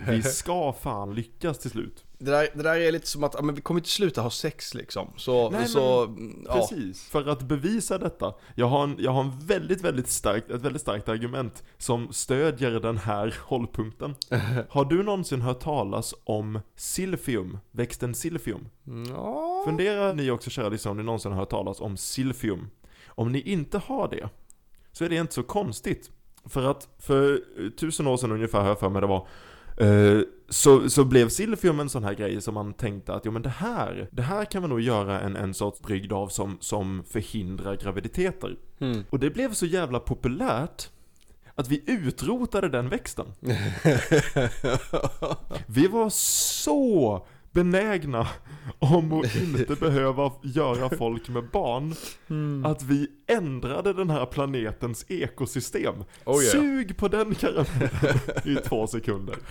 vi 0.09 0.23
ska 0.23 0.73
fan 0.73 1.15
lyckas 1.15 1.59
till 1.59 1.71
slut. 1.71 2.05
Det 2.19 2.31
där, 2.31 2.49
det 2.55 2.63
där 2.63 2.77
är 2.77 2.93
lite 2.93 3.07
som 3.07 3.25
att, 3.25 3.35
ja, 3.35 3.43
men 3.43 3.55
vi 3.55 3.61
kommer 3.61 3.81
inte 3.81 3.91
sluta 3.91 4.21
ha 4.21 4.31
sex 4.31 4.75
liksom. 4.75 5.13
Så, 5.17 5.51
Nej, 5.51 5.69
så 5.69 6.17
ja. 6.47 6.53
Precis. 6.53 7.09
För 7.09 7.29
att 7.29 7.43
bevisa 7.43 7.99
detta, 7.99 8.35
jag 8.55 8.67
har, 8.67 8.85
en, 8.85 8.97
jag 8.99 9.11
har 9.11 9.21
en 9.21 9.39
väldigt, 9.39 9.81
väldigt 9.81 10.09
starkt, 10.09 10.51
ett 10.51 10.63
väldigt 10.63 10.83
starkt 10.83 11.09
argument 11.09 11.65
som 11.79 12.13
stödjer 12.13 12.71
den 12.71 12.99
här 12.99 13.35
hållpunkten. 13.41 14.15
Har 14.69 14.85
du 14.85 15.03
någonsin 15.03 15.41
hört 15.41 15.61
talas 15.61 16.15
om 16.25 16.61
silfium, 16.77 17.59
växten 17.71 18.15
silfium? 18.15 18.69
Ja. 19.09 19.63
Fundera 19.67 20.13
ni 20.13 20.31
också 20.31 20.51
kära 20.51 20.69
lyssnare 20.69 20.91
om 20.91 20.97
ni 20.97 21.03
någonsin 21.03 21.33
har 21.33 21.39
hört 21.39 21.51
talas 21.51 21.81
om 21.81 21.97
silfium. 21.97 22.71
Om 23.19 23.33
ni 23.33 23.41
inte 23.41 23.79
har 23.79 24.09
det, 24.09 24.29
så 24.93 25.05
är 25.05 25.09
det 25.09 25.17
inte 25.17 25.35
så 25.35 25.43
konstigt. 25.43 26.11
För 26.45 26.71
att 26.71 26.89
för 26.99 27.43
tusen 27.71 28.07
år 28.07 28.17
sedan 28.17 28.33
ungefär, 28.33 28.61
har 28.61 28.69
jag 28.69 28.81
för 28.81 28.89
mig 28.89 29.01
det 29.01 29.07
var, 29.07 29.27
eh, 29.77 30.21
så, 30.49 30.91
så 30.91 31.05
blev 31.05 31.29
silfium 31.29 31.81
en 31.81 31.89
sån 31.89 32.05
här 32.05 32.15
grej 32.15 32.41
som 32.41 32.55
man 32.55 32.73
tänkte 32.73 33.15
att 33.15 33.25
jo 33.25 33.33
men 33.33 33.43
det 33.43 33.49
här, 33.49 34.09
det 34.13 34.23
här 34.23 34.45
kan 34.45 34.63
man 34.63 34.71
nog 34.71 34.81
göra 34.81 35.21
en, 35.21 35.37
en 35.37 35.55
sorts 35.55 35.81
brygd 35.81 36.13
av 36.13 36.29
som, 36.29 36.57
som 36.61 37.05
förhindrar 37.05 37.77
graviditeter. 37.77 38.57
Mm. 38.79 39.05
Och 39.11 39.19
det 39.19 39.31
blev 39.31 39.53
så 39.53 39.67
jävla 39.67 40.01
populärt 40.01 40.89
att 41.55 41.69
vi 41.69 41.83
utrotade 41.87 42.69
den 42.69 42.89
växten. 42.89 43.27
Vi 45.67 45.87
var 45.87 46.11
så 46.11 47.27
benägna 47.59 48.29
om 48.79 49.13
att 49.13 49.37
inte 49.57 49.75
behöva 49.75 50.33
göra 50.43 50.97
folk 50.97 51.29
med 51.29 51.51
barn, 51.51 51.95
att 52.67 52.83
vi 52.83 53.09
ändrade 53.27 53.93
den 53.93 54.11
här 54.11 54.27
planetens 54.27 55.05
ekosystem. 55.09 55.95
Oh 56.25 56.43
yeah. 56.43 56.53
Sug 56.53 56.97
på 56.97 57.09
den 57.09 57.35
karamellen 57.35 58.19
i 58.45 58.57
två 58.57 58.87
sekunder. 58.87 59.37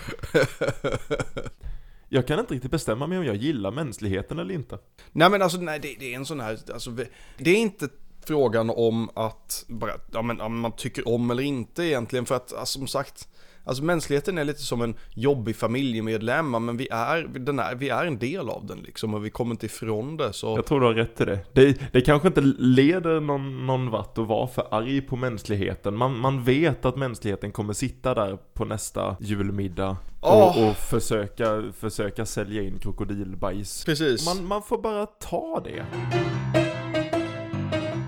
Jag 2.09 2.27
kan 2.27 2.39
inte 2.39 2.53
riktigt 2.53 2.71
bestämma 2.71 3.07
mig 3.07 3.17
om 3.17 3.25
jag 3.25 3.35
gillar 3.35 3.71
mänskligheten 3.71 4.39
eller 4.39 4.53
inte. 4.53 4.79
Nej 5.11 5.29
men 5.29 5.41
alltså 5.41 5.57
nej, 5.57 5.79
det, 5.79 5.95
det 5.99 6.13
är 6.13 6.15
en 6.15 6.25
sån 6.25 6.39
här, 6.39 6.59
alltså, 6.73 6.91
det 7.37 7.51
är 7.51 7.55
inte 7.55 7.89
frågan 8.25 8.69
om 8.69 9.09
att 9.15 9.65
bara, 9.67 9.91
ja, 10.11 10.21
men, 10.21 10.59
man 10.59 10.71
tycker 10.71 11.07
om 11.07 11.31
eller 11.31 11.43
inte 11.43 11.83
egentligen 11.83 12.25
för 12.25 12.35
att 12.35 12.53
alltså, 12.53 12.79
som 12.79 12.87
sagt 12.87 13.27
Alltså 13.67 13.83
mänskligheten 13.83 14.37
är 14.37 14.43
lite 14.43 14.61
som 14.61 14.81
en 14.81 14.95
jobbig 15.13 15.55
familjemedlem 15.55 16.51
men 16.51 16.77
vi 16.77 16.87
är, 16.91 17.23
den 17.23 17.59
är, 17.59 17.75
vi 17.75 17.89
är 17.89 18.05
en 18.05 18.19
del 18.19 18.49
av 18.49 18.65
den 18.65 18.79
liksom 18.79 19.13
och 19.13 19.25
vi 19.25 19.29
kommer 19.29 19.51
inte 19.51 19.65
ifrån 19.65 20.17
det 20.17 20.33
så 20.33 20.55
Jag 20.55 20.65
tror 20.65 20.79
du 20.79 20.85
har 20.85 20.93
rätt 20.93 21.21
i 21.21 21.25
det. 21.25 21.39
Det, 21.53 21.93
det 21.93 22.01
kanske 22.01 22.27
inte 22.27 22.41
leder 22.57 23.19
någon, 23.19 23.65
någon 23.65 23.89
vart 23.89 24.17
att 24.17 24.27
vara 24.27 24.47
för 24.47 24.67
arg 24.71 25.01
på 25.01 25.15
mänskligheten. 25.15 25.97
Man, 25.97 26.19
man 26.19 26.43
vet 26.43 26.85
att 26.85 26.95
mänskligheten 26.95 27.51
kommer 27.51 27.73
sitta 27.73 28.13
där 28.13 28.37
på 28.53 28.65
nästa 28.65 29.17
julmiddag 29.19 29.97
och, 30.19 30.67
och 30.67 30.75
försöka, 30.75 31.63
försöka 31.79 32.25
sälja 32.25 32.63
in 32.63 32.79
krokodilbajs. 32.79 33.85
Precis. 33.85 34.25
Man, 34.25 34.47
man 34.47 34.61
får 34.61 34.77
bara 34.77 35.05
ta 35.05 35.63
det. 35.63 35.85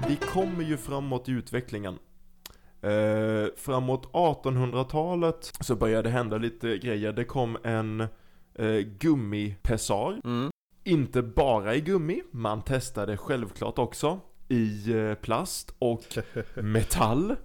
Vi 0.07 0.15
kommer 0.15 0.63
ju 0.63 0.77
framåt 0.77 1.29
i 1.29 1.31
utvecklingen. 1.31 1.97
Eh, 2.81 3.47
framåt 3.57 4.11
1800-talet 4.11 5.51
så 5.59 5.75
började 5.75 6.09
det 6.09 6.09
hända 6.09 6.37
lite 6.37 6.77
grejer. 6.77 7.13
Det 7.13 7.25
kom 7.25 7.57
en 7.63 8.01
eh, 8.55 8.79
gummipessar. 8.99 10.21
Mm. 10.23 10.51
Inte 10.83 11.21
bara 11.21 11.75
i 11.75 11.81
gummi, 11.81 12.21
man 12.31 12.61
testade 12.61 13.17
självklart 13.17 13.79
också 13.79 14.19
i 14.47 14.93
eh, 14.93 15.13
plast 15.13 15.75
och 15.79 16.17
metall. 16.55 17.35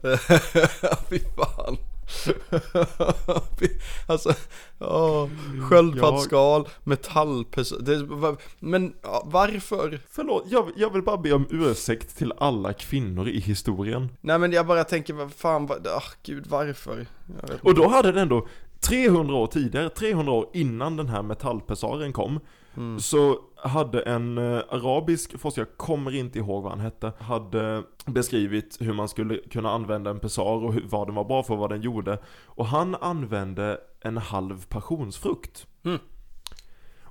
Fy 1.11 1.19
fan. 1.19 1.77
Alltså, 4.07 4.33
ja, 4.79 5.29
sköldpaddsskal, 5.71 6.69
metallpers... 6.85 7.73
Det, 7.81 8.03
va- 8.05 8.37
men 8.59 8.95
varför? 9.25 10.01
Förlåt, 10.11 10.45
jag, 10.51 10.71
jag 10.77 10.93
vill 10.93 11.03
bara 11.03 11.17
be 11.17 11.33
om 11.33 11.47
ursäkt 11.51 12.17
till 12.19 12.33
alla 12.39 12.73
kvinnor 12.73 13.29
i 13.29 13.41
historien. 13.41 14.09
Nej 14.21 14.39
men 14.39 14.53
jag 14.53 14.67
bara 14.67 14.85
tänker, 14.85 15.15
vad 15.15 15.33
fan, 15.33 15.67
vad, 15.67 15.87
ah, 15.87 16.03
gud 16.23 16.47
varför? 16.47 17.07
Jag 17.41 17.59
Och 17.63 17.75
då 17.75 17.89
hade 17.89 18.13
den 18.13 18.23
ändå 18.23 18.47
300 18.81 19.35
år 19.35 19.47
tidigare, 19.47 19.89
300 19.89 20.33
år 20.33 20.49
innan 20.53 20.97
den 20.97 21.09
här 21.09 21.23
metallpessaren 21.23 22.13
kom, 22.13 22.41
Mm. 22.77 23.01
så 23.01 23.39
hade 23.57 24.01
en 24.01 24.39
eh, 24.39 24.63
arabisk 24.69 25.39
forskare, 25.39 25.67
jag 25.69 25.79
kommer 25.79 26.15
inte 26.15 26.39
ihåg 26.39 26.63
vad 26.63 26.73
han 26.73 26.81
hette, 26.81 27.13
hade 27.19 27.83
beskrivit 28.07 28.77
hur 28.81 28.93
man 28.93 29.09
skulle 29.09 29.37
kunna 29.37 29.71
använda 29.71 30.11
en 30.11 30.21
pessar 30.21 30.65
och 30.65 30.73
hur, 30.73 30.85
vad 30.89 31.09
den 31.09 31.15
var 31.15 31.25
bra 31.25 31.43
för, 31.43 31.57
vad 31.57 31.71
den 31.71 31.83
gjorde. 31.83 32.19
Och 32.45 32.67
han 32.67 32.95
använde 32.95 33.81
en 34.01 34.17
halv 34.17 34.67
passionsfrukt. 34.67 35.67
Mm. 35.85 35.99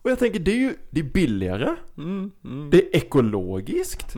Och 0.04 0.12
jag 0.12 0.20
tänker, 0.20 0.40
det 0.40 0.52
är 0.52 0.58
ju 0.58 0.76
det 0.90 1.00
är 1.00 1.04
billigare, 1.04 1.76
Mm, 1.98 2.32
mm. 2.44 2.70
det 2.70 2.78
är 2.78 2.96
ekologiskt, 2.96 4.14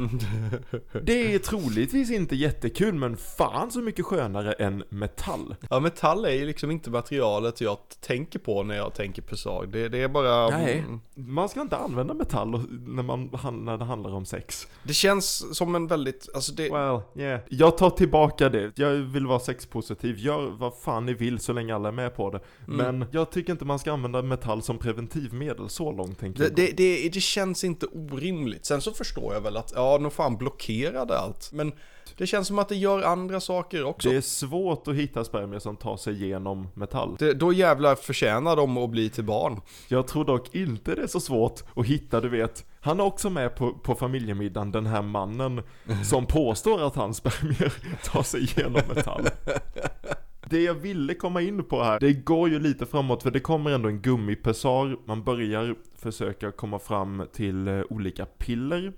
det 1.04 1.34
är 1.34 1.40
troligtvis 1.40 2.12
inte 2.12 2.36
jättekul 2.36 2.94
men 2.94 3.18
fan 3.18 3.72
så 3.72 3.80
mycket 3.80 4.06
skönare 4.06 4.54
än 4.54 4.84
metall. 4.90 5.56
Ja, 5.70 5.80
metall 5.80 6.26
är 6.26 6.32
ju 6.32 6.46
liksom 6.46 6.72
inte 6.72 6.90
materialet 6.90 7.62
jag 7.62 7.78
tänker 8.02 8.40
på 8.40 8.64
när 8.64 8.76
jag 8.76 8.94
tänker 8.94 9.22
pesag. 9.22 9.70
Det, 9.70 9.90
det 9.90 10.02
är 10.02 10.08
bara... 10.08 10.50
Nej. 10.50 10.80
Mm. 10.80 11.00
Man 11.16 11.50
ska 11.50 11.62
inte 11.62 11.78
använda 11.78 12.14
metall 12.14 12.50
när, 12.70 13.04
man, 13.04 13.30
när 13.66 13.78
det 13.78 13.86
handlar 13.86 14.14
om 14.14 14.26
sex. 14.26 14.68
Det 14.84 14.94
känns 14.94 15.58
som 15.58 15.76
en 15.76 15.88
väldigt, 15.88 16.30
alltså 16.36 16.54
det... 16.54 16.70
Well, 16.70 17.02
yeah. 17.16 17.40
Jag 17.50 17.78
tar 17.78 17.90
tillbaka 17.90 18.50
det. 18.50 18.72
Jag 18.76 18.90
vill 18.92 19.28
vara 19.28 19.40
sexpositiv. 19.40 20.18
Gör 20.18 20.52
vad 20.58 20.78
fan 20.78 21.06
ni 21.06 21.14
vill 21.14 21.40
så 21.40 21.54
länge 21.54 21.76
alla 21.76 21.88
är 21.88 21.94
med 21.94 22.16
på 22.16 22.30
det. 22.30 22.40
Mm. 22.68 23.00
Men 23.00 23.08
jag 23.12 23.32
tycker 23.32 23.52
inte 23.52 23.66
man 23.66 23.80
ska 23.80 23.94
använda 23.94 24.22
metall 24.22 24.62
som 24.62 24.78
preventivmedel. 24.78 25.70
Så 25.76 25.92
långt 25.92 26.20
tänker 26.20 26.40
Det, 26.40 26.46
jag. 26.46 26.56
det, 26.56 26.72
det, 26.78 27.10
det 27.10 27.22
känns 27.22 27.64
inte 27.64 27.86
orimligt. 27.86 28.66
Sen 28.66 28.82
så 28.82 28.94
förstår 28.94 29.34
jag 29.34 29.42
väl 29.42 29.58
att, 29.58 29.74
ja, 29.76 29.98
nog 30.02 30.14
fan 30.14 30.38
blockerade 30.38 31.20
allt. 31.20 31.50
Men 31.54 31.74
det 32.18 32.28
känns 32.28 32.48
som 32.48 32.60
att 32.60 32.70
det 32.70 32.76
gör 32.76 33.02
andra 33.02 33.40
saker 33.40 33.84
också. 33.84 34.10
Det 34.10 34.16
är 34.16 34.22
svårt 34.22 34.88
att 34.88 34.96
hitta 34.96 35.24
spermier 35.24 35.60
som 35.60 35.78
tar 35.78 35.98
sig 35.98 36.24
igenom 36.24 36.68
metall. 36.74 37.16
Det, 37.20 37.34
då 37.34 37.54
jävlar 37.54 37.96
förtjänar 37.96 38.56
de 38.56 38.78
att 38.78 38.90
bli 38.90 39.10
till 39.10 39.24
barn. 39.24 39.62
Jag 39.88 40.08
tror 40.08 40.26
dock 40.26 40.56
inte 40.56 40.96
det 40.96 41.02
är 41.02 41.08
så 41.08 41.20
svårt 41.20 41.64
att 41.76 41.86
hitta, 41.86 42.22
du 42.22 42.30
vet. 42.30 42.66
Han 42.80 43.00
är 43.00 43.04
också 43.04 43.30
med 43.30 43.56
på, 43.56 43.74
på 43.74 43.96
familjemiddagen, 43.96 44.72
den 44.72 44.86
här 44.86 45.02
mannen 45.02 45.62
som 46.06 46.26
påstår 46.26 46.88
att 46.88 46.96
hans 46.96 47.18
spermier 47.18 47.74
tar 48.04 48.24
sig 48.24 48.42
igenom 48.44 48.82
metall. 48.96 49.28
Det 50.50 50.64
jag 50.64 50.74
ville 50.74 51.14
komma 51.14 51.42
in 51.42 51.64
på 51.64 51.84
här, 51.84 52.00
det 52.00 52.14
går 52.14 52.50
ju 52.50 52.60
lite 52.60 52.86
framåt 52.86 53.24
för 53.24 53.32
det 53.32 53.40
kommer 53.40 53.72
ändå 53.72 53.90
en 53.90 54.02
gummipessar. 54.02 54.98
Man 55.08 55.24
börjar 55.24 55.76
försöka 55.96 56.52
komma 56.52 56.80
fram 56.80 57.24
till 57.34 57.68
eh, 57.68 57.82
olika 57.90 58.26
piller. 58.26 58.94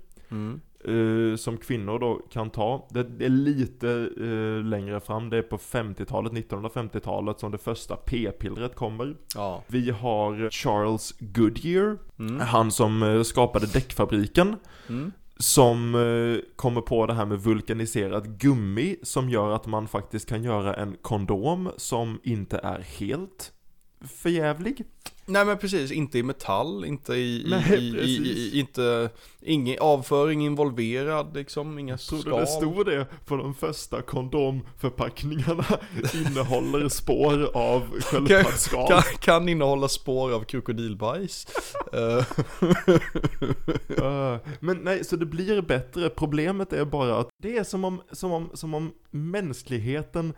eh, 0.84 1.36
som 1.36 1.56
kvinnor 1.56 1.98
då 1.98 2.20
kan 2.32 2.50
ta. 2.50 2.88
Det, 2.90 3.02
det 3.02 3.24
är 3.24 3.28
lite 3.28 4.10
eh, 4.20 4.64
längre 4.64 5.00
fram, 5.00 5.30
det 5.30 5.36
är 5.36 5.42
på 5.42 5.56
50-talet, 5.56 6.32
1950-talet 6.32 7.40
som 7.40 7.50
det 7.52 7.58
första 7.58 7.96
p-pillret 7.96 8.74
kommer. 8.74 9.16
Ja. 9.34 9.62
Vi 9.66 9.90
har 9.90 10.50
Charles 10.50 11.14
Goodyear, 11.18 11.98
han 12.40 12.70
som 12.70 13.02
eh, 13.02 13.22
skapade 13.22 13.66
däckfabriken. 13.66 14.56
Mm. 14.88 15.12
Som 15.38 15.94
eh, 15.94 16.56
kommer 16.56 16.80
på 16.80 17.06
det 17.06 17.14
här 17.14 17.26
med 17.26 17.40
vulkaniserat 17.40 18.26
gummi 18.26 18.96
som 19.02 19.30
gör 19.30 19.50
att 19.50 19.66
man 19.66 19.88
faktiskt 19.88 20.28
kan 20.28 20.44
göra 20.44 20.74
en 20.74 20.96
kondom 21.02 21.70
som 21.76 22.20
inte 22.22 22.58
är 22.58 22.80
helt 22.80 23.52
förjävlig. 24.00 24.84
Nej 25.28 25.44
men 25.44 25.58
precis, 25.58 25.92
inte 25.92 26.18
i 26.18 26.22
metall, 26.22 26.84
inte 26.84 27.14
i, 27.14 27.46
Nej, 27.48 27.78
i, 27.78 27.98
i, 27.98 28.28
i 28.28 28.58
inte, 28.60 29.10
ingen 29.42 29.78
avföring 29.80 30.46
involverad 30.46 31.34
liksom, 31.34 31.78
inga 31.78 31.96
Tror 31.96 32.18
du 32.18 32.22
skal. 32.22 32.40
det 32.40 32.46
stod 32.46 32.86
det 32.86 33.06
på 33.26 33.36
de 33.36 33.54
första 33.54 34.02
kondomförpackningarna 34.02 35.64
innehåller 36.14 36.88
spår 36.88 37.50
av 37.56 37.80
kan, 37.80 38.26
sköldpaddsskal? 38.26 38.88
kan, 38.88 39.02
kan 39.20 39.48
innehålla 39.48 39.88
spår 39.88 40.32
av 40.34 40.44
krokodilbajs. 40.44 41.46
Eh, 41.92 42.24
Uh, 43.98 44.36
men 44.60 44.76
nej, 44.76 45.04
så 45.04 45.16
det 45.16 45.26
blir 45.26 45.62
bättre. 45.62 46.08
Problemet 46.10 46.72
är 46.72 46.84
bara 46.84 47.18
att 47.18 47.28
det 47.42 47.56
är 47.56 47.64
som 47.64 47.84
om, 47.84 48.02
som 48.12 48.32
om, 48.32 48.50
som 48.54 48.74
om 48.74 48.92
mänskligheten 49.10 50.34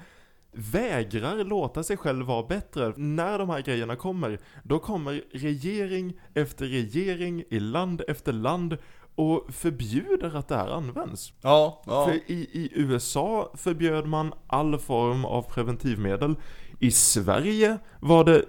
vägrar 0.52 1.44
låta 1.44 1.82
sig 1.82 1.96
själv 1.96 2.26
vara 2.26 2.42
bättre. 2.42 2.92
När 2.96 3.38
de 3.38 3.50
här 3.50 3.60
grejerna 3.60 3.96
kommer, 3.96 4.38
då 4.62 4.78
kommer 4.78 5.22
regering 5.32 6.12
efter 6.34 6.66
regering 6.66 7.44
i 7.50 7.60
land 7.60 8.02
efter 8.08 8.32
land 8.32 8.76
och 9.14 9.46
förbjuder 9.48 10.36
att 10.36 10.48
det 10.48 10.56
här 10.56 10.68
används. 10.68 11.32
ja, 11.42 11.82
ja. 11.86 12.04
För 12.04 12.14
i, 12.14 12.34
i 12.52 12.70
USA 12.74 13.52
förbjöd 13.54 14.06
man 14.06 14.32
all 14.46 14.78
form 14.78 15.24
av 15.24 15.42
preventivmedel. 15.42 16.34
I 16.78 16.90
Sverige 16.90 17.78
var 18.00 18.24
det 18.24 18.44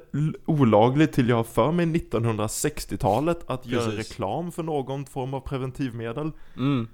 olagligt 0.45 1.13
till 1.13 1.29
jag 1.29 1.35
har 1.35 1.43
för 1.43 1.71
mig 1.71 1.85
1960-talet 1.85 3.39
att 3.47 3.65
göra 3.65 3.85
Precis. 3.85 4.09
reklam 4.09 4.51
för 4.51 4.63
någon 4.63 5.05
form 5.05 5.33
av 5.33 5.39
preventivmedel. 5.39 6.31
Mm. 6.57 6.87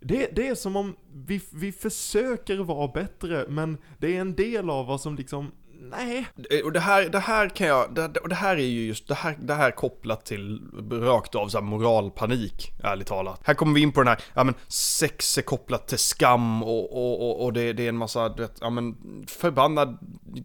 Det, 0.00 0.36
det 0.36 0.48
är 0.48 0.54
som 0.54 0.76
om 0.76 0.96
vi, 1.26 1.40
vi 1.52 1.72
försöker 1.72 2.58
vara 2.58 2.88
bättre, 2.88 3.44
men 3.48 3.78
det 3.98 4.16
är 4.16 4.20
en 4.20 4.34
del 4.34 4.70
av 4.70 4.90
oss 4.90 5.02
som 5.02 5.16
liksom, 5.16 5.52
nej. 5.90 6.26
Eh, 6.50 6.64
Och 6.64 6.72
det 6.72 6.80
här, 6.80 7.08
det 7.08 7.18
här 7.18 7.48
kan 7.48 7.66
jag, 7.66 7.94
det, 7.94 8.20
och 8.20 8.28
det 8.28 8.34
här 8.34 8.56
är 8.56 8.60
ju 8.66 8.86
just, 8.86 9.08
det 9.08 9.14
här, 9.14 9.36
det 9.40 9.54
här 9.54 9.70
kopplat 9.70 10.24
till 10.24 10.60
rakt 10.92 11.34
av 11.34 11.48
så 11.48 11.58
här 11.58 11.64
moralpanik, 11.64 12.70
ärligt 12.82 13.06
talat. 13.06 13.40
Här 13.44 13.54
kommer 13.54 13.74
vi 13.74 13.80
in 13.80 13.92
på 13.92 14.00
den 14.00 14.08
här, 14.08 14.18
ja 14.34 14.44
men 14.44 14.54
sex 14.68 15.38
är 15.38 15.42
kopplat 15.42 15.88
till 15.88 15.98
skam 15.98 16.62
och, 16.62 16.92
och, 16.92 17.30
och, 17.30 17.44
och 17.44 17.52
det, 17.52 17.72
det 17.72 17.84
är 17.84 17.88
en 17.88 17.96
massa, 17.96 18.28
vet, 18.28 18.58
ja 18.60 18.70
men 18.70 18.96
förbannad 19.26 19.98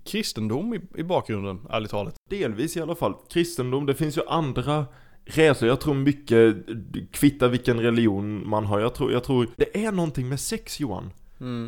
kristendom 0.05 0.73
i, 0.73 0.81
i 0.99 1.03
bakgrunden, 1.03 1.67
ärligt 1.69 1.91
talat. 1.91 2.15
Delvis 2.29 2.77
i 2.77 2.81
alla 2.81 2.95
fall. 2.95 3.13
Kristendom, 3.29 3.85
det 3.85 3.95
finns 3.95 4.17
ju 4.17 4.21
andra 4.27 4.85
resor. 5.25 5.67
Jag 5.67 5.81
tror 5.81 5.93
mycket 5.93 6.55
kvittar 7.11 7.47
vilken 7.47 7.79
religion 7.79 8.49
man 8.49 8.65
har. 8.65 8.79
Jag 8.79 8.93
tror, 8.95 9.11
jag 9.11 9.23
tror 9.23 9.47
det 9.55 9.85
är 9.85 9.91
någonting 9.91 10.29
med 10.29 10.39
sex 10.39 10.79
Johan. 10.79 11.11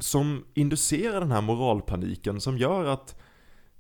Som 0.02 0.44
inducerar 0.54 1.20
den 1.20 1.32
här 1.32 1.42
moralpaniken 1.42 2.42
som 2.42 2.58
gör 2.58 2.86
att 2.86 3.16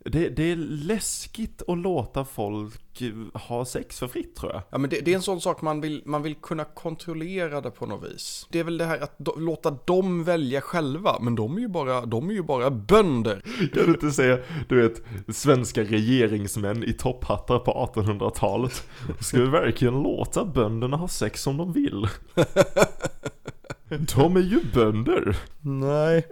det, 0.09 0.29
det 0.29 0.51
är 0.51 0.55
läskigt 0.55 1.61
att 1.67 1.77
låta 1.77 2.25
folk 2.25 3.01
eh, 3.01 3.41
ha 3.41 3.65
sex 3.65 3.99
för 3.99 4.07
fritt 4.07 4.35
tror 4.35 4.51
jag. 4.51 4.61
Ja 4.69 4.77
men 4.77 4.89
det, 4.89 5.01
det 5.05 5.11
är 5.11 5.15
en 5.15 5.21
sån 5.21 5.41
sak 5.41 5.61
man 5.61 5.81
vill, 5.81 6.01
man 6.05 6.23
vill 6.23 6.35
kunna 6.35 6.65
kontrollera 6.65 7.61
det 7.61 7.71
på 7.71 7.85
något 7.85 8.11
vis. 8.11 8.47
Det 8.51 8.59
är 8.59 8.63
väl 8.63 8.77
det 8.77 8.85
här 8.85 8.99
att 8.99 9.15
do, 9.17 9.35
låta 9.37 9.71
dem 9.85 10.23
välja 10.23 10.61
själva, 10.61 11.19
men 11.21 11.35
de 11.35 11.57
är 11.57 11.61
ju 11.61 11.67
bara, 11.67 12.05
de 12.05 12.29
är 12.29 12.33
ju 12.33 12.43
bara 12.43 12.71
bönder. 12.71 13.41
Kan 13.73 13.85
du 13.85 13.91
inte 13.91 14.11
säga, 14.11 14.39
du 14.67 14.81
vet, 14.81 15.01
svenska 15.35 15.83
regeringsmän 15.83 16.83
i 16.83 16.93
topphattar 16.93 17.59
på 17.59 17.91
1800-talet. 17.93 18.87
Ska 19.19 19.39
vi 19.39 19.47
verkligen 19.47 20.03
låta 20.03 20.45
bönderna 20.45 20.97
ha 20.97 21.07
sex 21.07 21.41
som 21.41 21.57
de 21.57 21.73
vill? 21.73 22.07
De 24.15 24.35
är 24.35 24.41
ju 24.41 24.59
bönder. 24.73 25.37
Nej, 25.61 26.27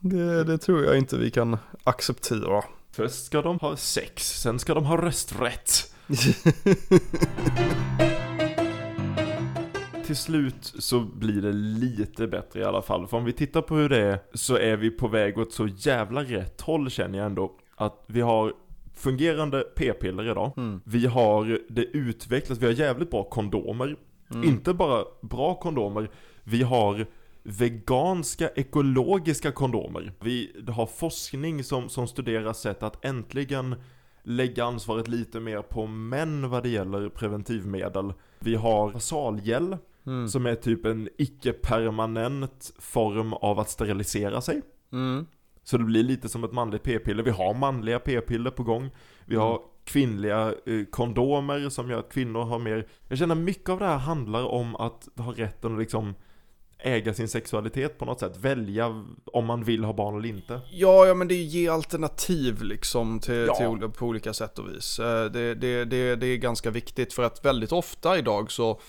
det, 0.00 0.44
det 0.44 0.58
tror 0.58 0.84
jag 0.84 0.98
inte 0.98 1.16
vi 1.16 1.30
kan 1.30 1.58
acceptera. 1.84 2.62
Först 2.92 3.24
ska 3.24 3.42
de 3.42 3.58
ha 3.58 3.76
sex, 3.76 4.40
sen 4.40 4.58
ska 4.58 4.74
de 4.74 4.84
ha 4.84 4.96
rösträtt. 4.96 5.94
Till 10.06 10.16
slut 10.16 10.74
så 10.78 11.00
blir 11.00 11.42
det 11.42 11.52
lite 11.52 12.26
bättre 12.26 12.60
i 12.60 12.64
alla 12.64 12.82
fall. 12.82 13.06
För 13.06 13.16
om 13.16 13.24
vi 13.24 13.32
tittar 13.32 13.62
på 13.62 13.74
hur 13.74 13.88
det 13.88 14.00
är 14.00 14.18
så 14.34 14.56
är 14.56 14.76
vi 14.76 14.90
på 14.90 15.08
väg 15.08 15.38
åt 15.38 15.52
så 15.52 15.66
jävla 15.66 16.22
rätt 16.22 16.60
håll 16.60 16.90
känner 16.90 17.18
jag 17.18 17.26
ändå. 17.26 17.52
Att 17.76 18.04
vi 18.06 18.20
har 18.20 18.52
fungerande 18.94 19.60
p-piller 19.60 20.30
idag. 20.30 20.52
Mm. 20.56 20.80
Vi 20.84 21.06
har 21.06 21.60
det 21.68 21.84
utvecklat, 21.84 22.58
vi 22.58 22.66
har 22.66 22.72
jävligt 22.72 23.10
bra 23.10 23.24
kondomer. 23.24 23.96
Mm. 24.30 24.48
Inte 24.48 24.74
bara 24.74 25.04
bra 25.20 25.54
kondomer, 25.54 26.10
vi 26.44 26.62
har 26.62 27.06
veganska, 27.42 28.48
ekologiska 28.48 29.52
kondomer. 29.52 30.12
Vi 30.20 30.64
har 30.68 30.86
forskning 30.86 31.64
som, 31.64 31.88
som 31.88 32.08
studerar 32.08 32.52
sätt 32.52 32.82
att 32.82 33.04
äntligen 33.04 33.74
lägga 34.22 34.64
ansvaret 34.64 35.08
lite 35.08 35.40
mer 35.40 35.62
på 35.62 35.86
män 35.86 36.50
vad 36.50 36.62
det 36.62 36.68
gäller 36.68 37.08
preventivmedel. 37.08 38.12
Vi 38.38 38.54
har 38.54 38.92
basalgel, 38.92 39.76
Mm. 40.06 40.28
som 40.28 40.46
är 40.46 40.54
typ 40.54 40.86
en 40.86 41.08
icke-permanent 41.18 42.72
form 42.78 43.32
av 43.32 43.58
att 43.58 43.70
sterilisera 43.70 44.40
sig. 44.40 44.62
Mm. 44.92 45.26
Så 45.62 45.78
det 45.78 45.84
blir 45.84 46.02
lite 46.02 46.28
som 46.28 46.44
ett 46.44 46.52
manligt 46.52 46.82
p-piller. 46.82 47.22
Vi 47.22 47.30
har 47.30 47.54
manliga 47.54 47.98
p-piller 47.98 48.50
på 48.50 48.62
gång. 48.62 48.90
Vi 49.24 49.36
har 49.36 49.60
kvinnliga 49.84 50.54
eh, 50.66 50.84
kondomer 50.90 51.68
som 51.68 51.90
gör 51.90 51.98
att 51.98 52.12
kvinnor 52.12 52.44
har 52.44 52.58
mer... 52.58 52.86
Jag 53.08 53.18
känner 53.18 53.34
mycket 53.34 53.68
av 53.68 53.78
det 53.78 53.86
här 53.86 53.98
handlar 53.98 54.44
om 54.44 54.76
att 54.76 55.08
ha 55.16 55.32
rätten 55.32 55.72
att 55.72 55.78
liksom 55.78 56.14
äga 56.82 57.14
sin 57.14 57.28
sexualitet 57.28 57.98
på 57.98 58.04
något 58.04 58.20
sätt. 58.20 58.36
Välja 58.36 59.04
om 59.24 59.46
man 59.46 59.64
vill 59.64 59.84
ha 59.84 59.92
barn 59.92 60.18
eller 60.18 60.28
inte. 60.28 60.60
Ja, 60.70 61.06
ja 61.06 61.14
men 61.14 61.28
det 61.28 61.34
ger 61.34 61.70
alternativ 61.70 62.62
liksom 62.62 63.20
till, 63.20 63.44
Ja. 63.48 63.54
till, 63.78 63.88
på 63.88 64.06
olika 64.06 64.32
sätt 64.32 64.58
och 64.58 64.68
vis. 64.68 64.98
Eh, 64.98 65.24
Det, 65.24 65.54
det, 65.54 65.84
det, 65.84 66.16
det 66.16 66.26
är 66.26 66.36
ganska 66.36 66.70
viktigt 66.70 67.12
för 67.12 67.22
att 67.22 67.44
väldigt 67.44 67.72
ofta 67.72 68.18
idag 68.18 68.50
så 68.52 68.80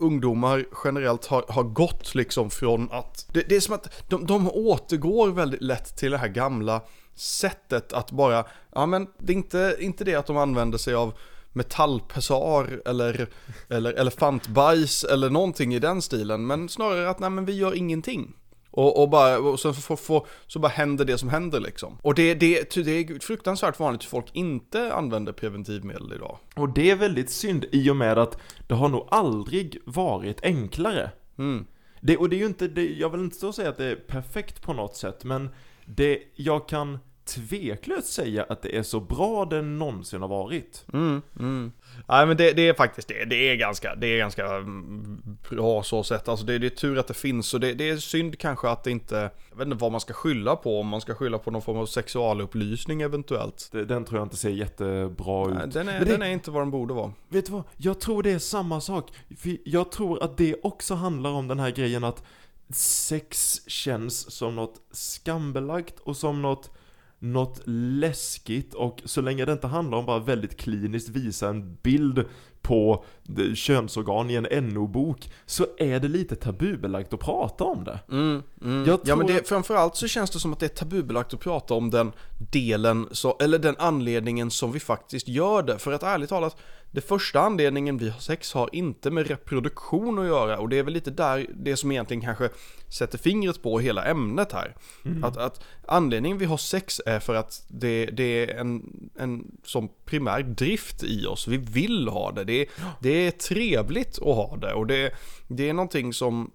ungdomar 0.00 0.64
generellt 0.84 1.26
har, 1.26 1.44
har 1.48 1.62
gått 1.62 2.14
liksom 2.14 2.50
från 2.50 2.88
att, 2.92 3.28
det, 3.32 3.44
det 3.48 3.56
är 3.56 3.60
som 3.60 3.74
att 3.74 4.08
de, 4.08 4.26
de 4.26 4.50
återgår 4.50 5.28
väldigt 5.30 5.62
lätt 5.62 5.96
till 5.96 6.10
det 6.10 6.18
här 6.18 6.28
gamla 6.28 6.80
sättet 7.14 7.92
att 7.92 8.10
bara, 8.10 8.44
ja 8.74 8.86
men 8.86 9.06
det 9.18 9.32
är 9.32 9.36
inte, 9.36 9.76
inte 9.80 10.04
det 10.04 10.14
att 10.14 10.26
de 10.26 10.36
använder 10.36 10.78
sig 10.78 10.94
av 10.94 11.12
metallpessar 11.58 12.80
eller, 12.84 13.26
eller 13.68 13.92
elefantbajs 13.92 15.04
eller 15.04 15.30
någonting 15.30 15.74
i 15.74 15.78
den 15.78 16.02
stilen. 16.02 16.46
Men 16.46 16.68
snarare 16.68 17.10
att 17.10 17.18
nej 17.18 17.30
men 17.30 17.44
vi 17.44 17.52
gör 17.52 17.74
ingenting. 17.74 18.34
Och, 18.70 19.02
och, 19.02 19.08
bara, 19.10 19.38
och 19.38 19.60
så, 19.60 19.72
får- 19.72 19.96
får- 19.96 20.26
så 20.46 20.58
bara 20.58 20.68
händer 20.68 21.04
det 21.04 21.18
som 21.18 21.28
händer 21.28 21.60
liksom. 21.60 21.98
Och 22.02 22.14
det, 22.14 22.34
det, 22.34 22.74
det 22.74 22.90
är 22.90 23.20
fruktansvärt 23.20 23.80
vanligt 23.80 24.00
att 24.00 24.04
folk 24.08 24.26
inte 24.32 24.92
använder 24.92 25.32
preventivmedel 25.32 26.12
idag. 26.12 26.38
Och 26.56 26.68
det 26.68 26.90
är 26.90 26.96
väldigt 26.96 27.30
synd 27.30 27.64
i 27.72 27.90
och 27.90 27.96
med 27.96 28.18
att 28.18 28.38
det 28.68 28.74
har 28.74 28.88
nog 28.88 29.08
aldrig 29.10 29.78
varit 29.84 30.42
enklare. 30.42 31.10
Mm. 31.38 31.66
Det, 32.00 32.16
och 32.16 32.28
det 32.28 32.36
är 32.36 32.38
ju 32.38 32.46
inte, 32.46 32.68
det, 32.68 32.86
jag 32.86 33.10
vill 33.10 33.20
inte 33.20 33.36
stå 33.36 33.48
och 33.48 33.54
säga 33.54 33.68
att 33.68 33.76
det 33.78 33.84
är 33.86 33.96
perfekt 33.96 34.62
på 34.62 34.72
något 34.72 34.96
sätt, 34.96 35.24
men 35.24 35.50
det, 35.84 36.18
jag 36.34 36.68
kan 36.68 36.98
tveklöst 37.28 38.12
säga 38.12 38.46
att 38.48 38.62
det 38.62 38.76
är 38.76 38.82
så 38.82 39.00
bra 39.00 39.44
det 39.44 39.62
någonsin 39.62 40.20
har 40.20 40.28
varit. 40.28 40.84
Mm, 40.92 41.22
mm. 41.38 41.72
Nej 42.08 42.26
men 42.26 42.36
det, 42.36 42.52
det 42.52 42.68
är 42.68 42.74
faktiskt 42.74 43.08
det. 43.08 43.24
Det 43.24 43.36
är 43.36 43.56
ganska, 43.56 43.94
det 43.94 44.06
är 44.06 44.18
ganska 44.18 44.46
mm, 44.46 45.22
bra 45.50 45.82
så 45.82 46.02
sett. 46.02 46.28
Alltså 46.28 46.46
det, 46.46 46.58
det 46.58 46.66
är 46.66 46.70
tur 46.70 46.98
att 46.98 47.06
det 47.06 47.14
finns 47.14 47.54
och 47.54 47.60
det, 47.60 47.74
det 47.74 47.90
är 47.90 47.96
synd 47.96 48.38
kanske 48.38 48.68
att 48.68 48.84
det 48.84 48.90
inte, 48.90 49.30
jag 49.50 49.56
vet 49.56 49.66
inte 49.66 49.76
vad 49.76 49.92
man 49.92 50.00
ska 50.00 50.12
skylla 50.12 50.56
på. 50.56 50.80
Om 50.80 50.86
man 50.86 51.00
ska 51.00 51.14
skylla 51.14 51.38
på 51.38 51.50
någon 51.50 51.62
form 51.62 51.76
av 51.76 51.86
sexualupplysning 51.86 53.02
eventuellt. 53.02 53.68
Den 53.72 54.04
tror 54.04 54.18
jag 54.18 54.26
inte 54.26 54.36
ser 54.36 54.50
jättebra 54.50 55.48
ut. 55.48 55.54
Nej, 55.54 55.68
den, 55.68 55.88
är, 55.88 56.04
den 56.04 56.22
är 56.22 56.30
inte 56.30 56.50
vad 56.50 56.62
den 56.62 56.70
borde 56.70 56.94
vara. 56.94 57.12
Vet 57.28 57.46
du 57.46 57.52
vad? 57.52 57.62
Jag 57.76 58.00
tror 58.00 58.22
det 58.22 58.30
är 58.30 58.38
samma 58.38 58.80
sak. 58.80 59.12
För 59.38 59.56
jag 59.64 59.92
tror 59.92 60.22
att 60.22 60.36
det 60.36 60.56
också 60.62 60.94
handlar 60.94 61.30
om 61.30 61.48
den 61.48 61.58
här 61.58 61.70
grejen 61.70 62.04
att 62.04 62.22
sex 62.70 63.60
känns 63.66 64.30
som 64.30 64.56
något 64.56 64.80
skambelagt 64.90 66.00
och 66.00 66.16
som 66.16 66.42
något 66.42 66.70
något 67.18 67.60
läskigt 67.64 68.74
och 68.74 69.02
så 69.04 69.20
länge 69.20 69.44
det 69.44 69.52
inte 69.52 69.66
handlar 69.66 69.98
om 69.98 70.06
bara 70.06 70.18
väldigt 70.18 70.56
kliniskt 70.56 71.08
visa 71.08 71.48
en 71.48 71.76
bild 71.82 72.24
på 72.62 73.04
könsorgan 73.54 74.30
i 74.30 74.34
en 74.34 74.68
NO-bok 74.68 75.32
så 75.46 75.66
är 75.78 76.00
det 76.00 76.08
lite 76.08 76.36
tabubelagt 76.36 77.12
att 77.12 77.20
prata 77.20 77.64
om 77.64 77.84
det. 77.84 78.00
Mm, 78.10 78.42
mm. 78.62 78.84
Jag 78.86 79.00
Ja 79.04 79.16
men 79.16 79.26
tror 79.26 79.36
det, 79.36 79.48
framförallt 79.48 79.96
så 79.96 80.08
känns 80.08 80.30
det 80.30 80.38
som 80.38 80.52
att 80.52 80.60
det 80.60 80.66
är 80.66 80.76
tabubelagt 80.76 81.34
att 81.34 81.40
prata 81.40 81.74
om 81.74 81.90
den 81.90 82.12
delen, 82.38 83.08
så, 83.10 83.36
eller 83.40 83.58
den 83.58 83.76
anledningen 83.78 84.50
som 84.50 84.72
vi 84.72 84.80
faktiskt 84.80 85.28
gör 85.28 85.62
det. 85.62 85.78
För 85.78 85.92
att 85.92 86.02
ärligt 86.02 86.28
talat, 86.28 86.56
det 86.90 87.00
första 87.00 87.40
anledningen 87.40 87.98
vi 87.98 88.08
har 88.08 88.20
sex 88.20 88.52
har 88.52 88.68
inte 88.72 89.10
med 89.10 89.26
reproduktion 89.26 90.18
att 90.18 90.26
göra 90.26 90.58
och 90.58 90.68
det 90.68 90.78
är 90.78 90.82
väl 90.82 90.94
lite 90.94 91.10
där 91.10 91.46
det 91.54 91.76
som 91.76 91.92
egentligen 91.92 92.20
kanske 92.20 92.48
sätter 92.88 93.18
fingret 93.18 93.62
på 93.62 93.78
hela 93.78 94.04
ämnet 94.04 94.52
här. 94.52 94.74
Att, 95.22 95.36
att 95.36 95.64
anledningen 95.86 96.38
vi 96.38 96.44
har 96.44 96.56
sex 96.56 97.00
är 97.06 97.20
för 97.20 97.34
att 97.34 97.64
det, 97.68 98.06
det 98.06 98.24
är 98.24 98.60
en, 98.60 98.82
en 99.18 99.58
som 99.64 99.88
primär 100.04 100.42
drift 100.42 101.02
i 101.02 101.26
oss. 101.26 101.48
Vi 101.48 101.56
vill 101.56 102.08
ha 102.08 102.32
det. 102.32 102.44
Det 102.44 102.60
är, 102.60 102.68
det 103.00 103.26
är 103.26 103.30
trevligt 103.30 104.18
att 104.18 104.34
ha 104.34 104.56
det 104.56 104.74
och 104.74 104.86
det, 104.86 105.12
det 105.48 105.68
är 105.68 105.72
någonting 105.72 106.12
som 106.12 106.50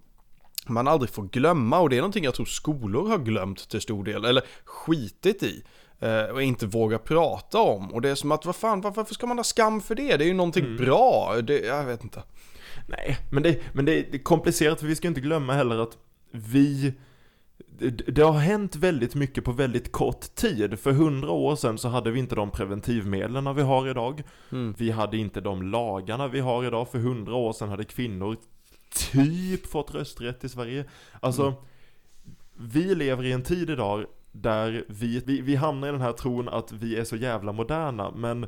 man 0.67 0.87
aldrig 0.87 1.09
får 1.09 1.23
glömma 1.23 1.79
och 1.79 1.89
det 1.89 1.95
är 1.95 2.01
någonting 2.01 2.23
jag 2.23 2.33
tror 2.33 2.45
skolor 2.45 3.07
har 3.07 3.17
glömt 3.17 3.69
till 3.69 3.81
stor 3.81 4.03
del, 4.03 4.25
eller 4.25 4.43
skitit 4.63 5.43
i. 5.43 5.63
eh, 6.03 6.23
Och 6.33 6.41
inte 6.43 6.65
våga 6.65 6.99
prata 6.99 7.59
om. 7.59 7.93
Och 7.93 8.01
det 8.01 8.09
är 8.09 8.15
som 8.15 8.31
att, 8.31 8.45
vad 8.45 8.55
fan, 8.55 8.81
var- 8.81 8.91
varför 8.91 9.13
ska 9.13 9.27
man 9.27 9.37
ha 9.37 9.43
skam 9.43 9.81
för 9.81 9.95
det? 9.95 10.17
Det 10.17 10.23
är 10.23 10.27
ju 10.27 10.33
någonting 10.33 10.75
bra. 10.77 11.35
Det, 11.43 11.59
jag 11.59 11.85
vet 11.85 12.03
inte. 12.03 12.23
Nej, 12.87 13.17
men 13.31 13.43
det, 13.43 13.59
men 13.73 13.85
det, 13.85 14.15
är 14.15 14.23
komplicerat 14.23 14.79
för 14.79 14.87
vi 14.87 14.95
ska 14.95 15.07
inte 15.07 15.21
glömma 15.21 15.53
heller 15.53 15.77
att 15.77 15.97
vi 16.31 16.93
det, 18.07 18.21
har 18.21 18.39
hänt 18.39 18.75
väldigt 18.75 19.15
mycket 19.15 19.43
på 19.43 19.51
väldigt 19.51 19.91
kort 19.91 20.35
tid. 20.35 20.79
För 20.79 20.91
hundra 20.91 21.31
år 21.31 21.55
sedan 21.55 21.77
så 21.77 21.87
hade 21.87 22.11
vi 22.11 22.19
inte 22.19 22.35
de 22.35 22.51
preventivmedlen 22.51 23.55
vi 23.55 23.61
har 23.61 23.89
idag. 23.89 24.23
Mm. 24.51 24.75
Vi 24.77 24.91
hade 24.91 25.17
inte 25.17 25.41
de 25.41 25.61
lagarna 25.71 26.27
vi 26.27 26.39
har 26.39 26.65
idag. 26.65 26.87
För 26.89 26.99
hundra 26.99 27.35
år 27.35 27.53
sedan 27.53 27.69
hade 27.69 27.83
kvinnor 27.83 28.37
typ 29.11 29.67
fått 29.67 29.93
rösträtt 29.95 30.43
i 30.43 30.49
Sverige. 30.49 30.85
Alltså, 31.19 31.53
vi 32.57 32.95
lever 32.95 33.23
i 33.23 33.31
en 33.31 33.43
tid 33.43 33.69
idag 33.69 34.05
där 34.33 34.85
vi, 34.87 35.23
vi, 35.25 35.41
vi 35.41 35.55
hamnar 35.55 35.87
i 35.87 35.91
den 35.91 36.01
här 36.01 36.11
tron 36.11 36.49
att 36.49 36.71
vi 36.71 36.95
är 36.99 37.03
så 37.03 37.15
jävla 37.15 37.51
moderna, 37.51 38.11
men 38.15 38.45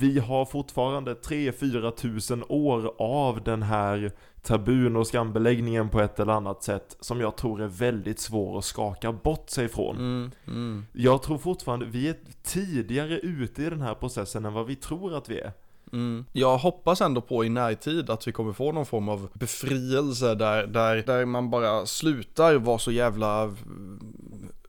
vi 0.00 0.18
har 0.18 0.44
fortfarande 0.44 1.14
3-4 1.14 1.90
tusen 1.90 2.44
år 2.48 2.94
av 2.98 3.42
den 3.44 3.62
här 3.62 4.12
tabun 4.42 4.96
och 4.96 5.06
skambeläggningen 5.06 5.88
på 5.88 6.00
ett 6.00 6.20
eller 6.20 6.32
annat 6.32 6.62
sätt 6.62 6.96
som 7.00 7.20
jag 7.20 7.36
tror 7.36 7.62
är 7.62 7.66
väldigt 7.66 8.18
svår 8.20 8.58
att 8.58 8.64
skaka 8.64 9.12
bort 9.12 9.50
sig 9.50 9.68
från. 9.68 9.96
Mm, 9.96 10.30
mm, 10.46 10.86
Jag 10.92 11.22
tror 11.22 11.38
fortfarande 11.38 11.86
vi 11.86 12.08
är 12.08 12.16
tidigare 12.42 13.18
ute 13.18 13.62
i 13.62 13.70
den 13.70 13.80
här 13.80 13.94
processen 13.94 14.44
än 14.44 14.52
vad 14.52 14.66
vi 14.66 14.76
tror 14.76 15.14
att 15.14 15.28
vi 15.28 15.40
är. 15.40 15.52
mm. 15.92 16.24
Jag 16.32 16.58
hoppas 16.58 17.00
ändå 17.00 17.20
på 17.20 17.44
i 17.44 17.48
närtid 17.48 18.10
att 18.10 18.28
vi 18.28 18.32
kommer 18.32 18.52
få 18.52 18.72
någon 18.72 18.86
form 18.86 19.08
av 19.08 19.28
befrielse 19.34 20.34
där, 20.34 20.66
där, 20.66 20.96
där 21.06 21.24
man 21.24 21.50
bara 21.50 21.86
slutar 21.86 22.54
vara 22.54 22.78
så 22.78 22.92
jävla 22.92 23.54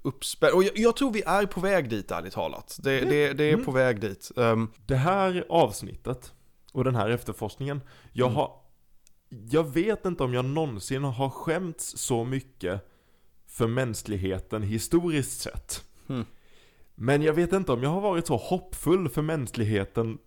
uppspänd. 0.06 0.54
Och 0.54 0.64
jag, 0.64 0.78
jag 0.78 0.96
tror 0.96 1.12
vi 1.12 1.22
är 1.26 1.46
på 1.46 1.60
väg 1.60 1.90
dit 1.90 2.12
ärligt 2.12 2.34
talat. 2.34 2.80
Det, 2.84 3.00
det, 3.00 3.34
det 3.34 3.44
är 3.44 3.54
Mm. 3.54 3.66
på 3.66 3.72
väg 3.72 4.02
dit. 4.02 4.32
Ehm, 4.38 4.72
Det 4.86 4.96
här 4.96 5.46
avsnittet 5.50 6.34
och 6.72 6.84
den 6.84 6.96
här 6.96 7.10
efterforskningen, 7.10 7.82
jag 8.14 8.26
Mm. 8.28 8.36
har 8.36 8.52
Jag 9.50 9.64
vet 9.74 10.06
inte 10.06 10.24
om 10.24 10.34
jag 10.34 10.46
någonsin 10.46 11.04
har 11.04 11.30
skämts 11.30 11.98
så 11.98 12.24
mycket 12.24 12.88
för 13.48 13.68
mänskligheten 13.68 14.64
historiskt 14.64 15.42
sett. 15.42 15.84
Mm. 16.10 16.26
Men 16.96 17.22
jag 17.22 17.34
vet 17.34 17.54
inte 17.54 17.72
om 17.72 17.84
jag 17.84 17.90
har 17.90 18.02
varit 18.02 18.28
så 18.28 18.36
hoppfull 18.38 19.10
för 19.10 19.22
mänskligheten 19.22 20.18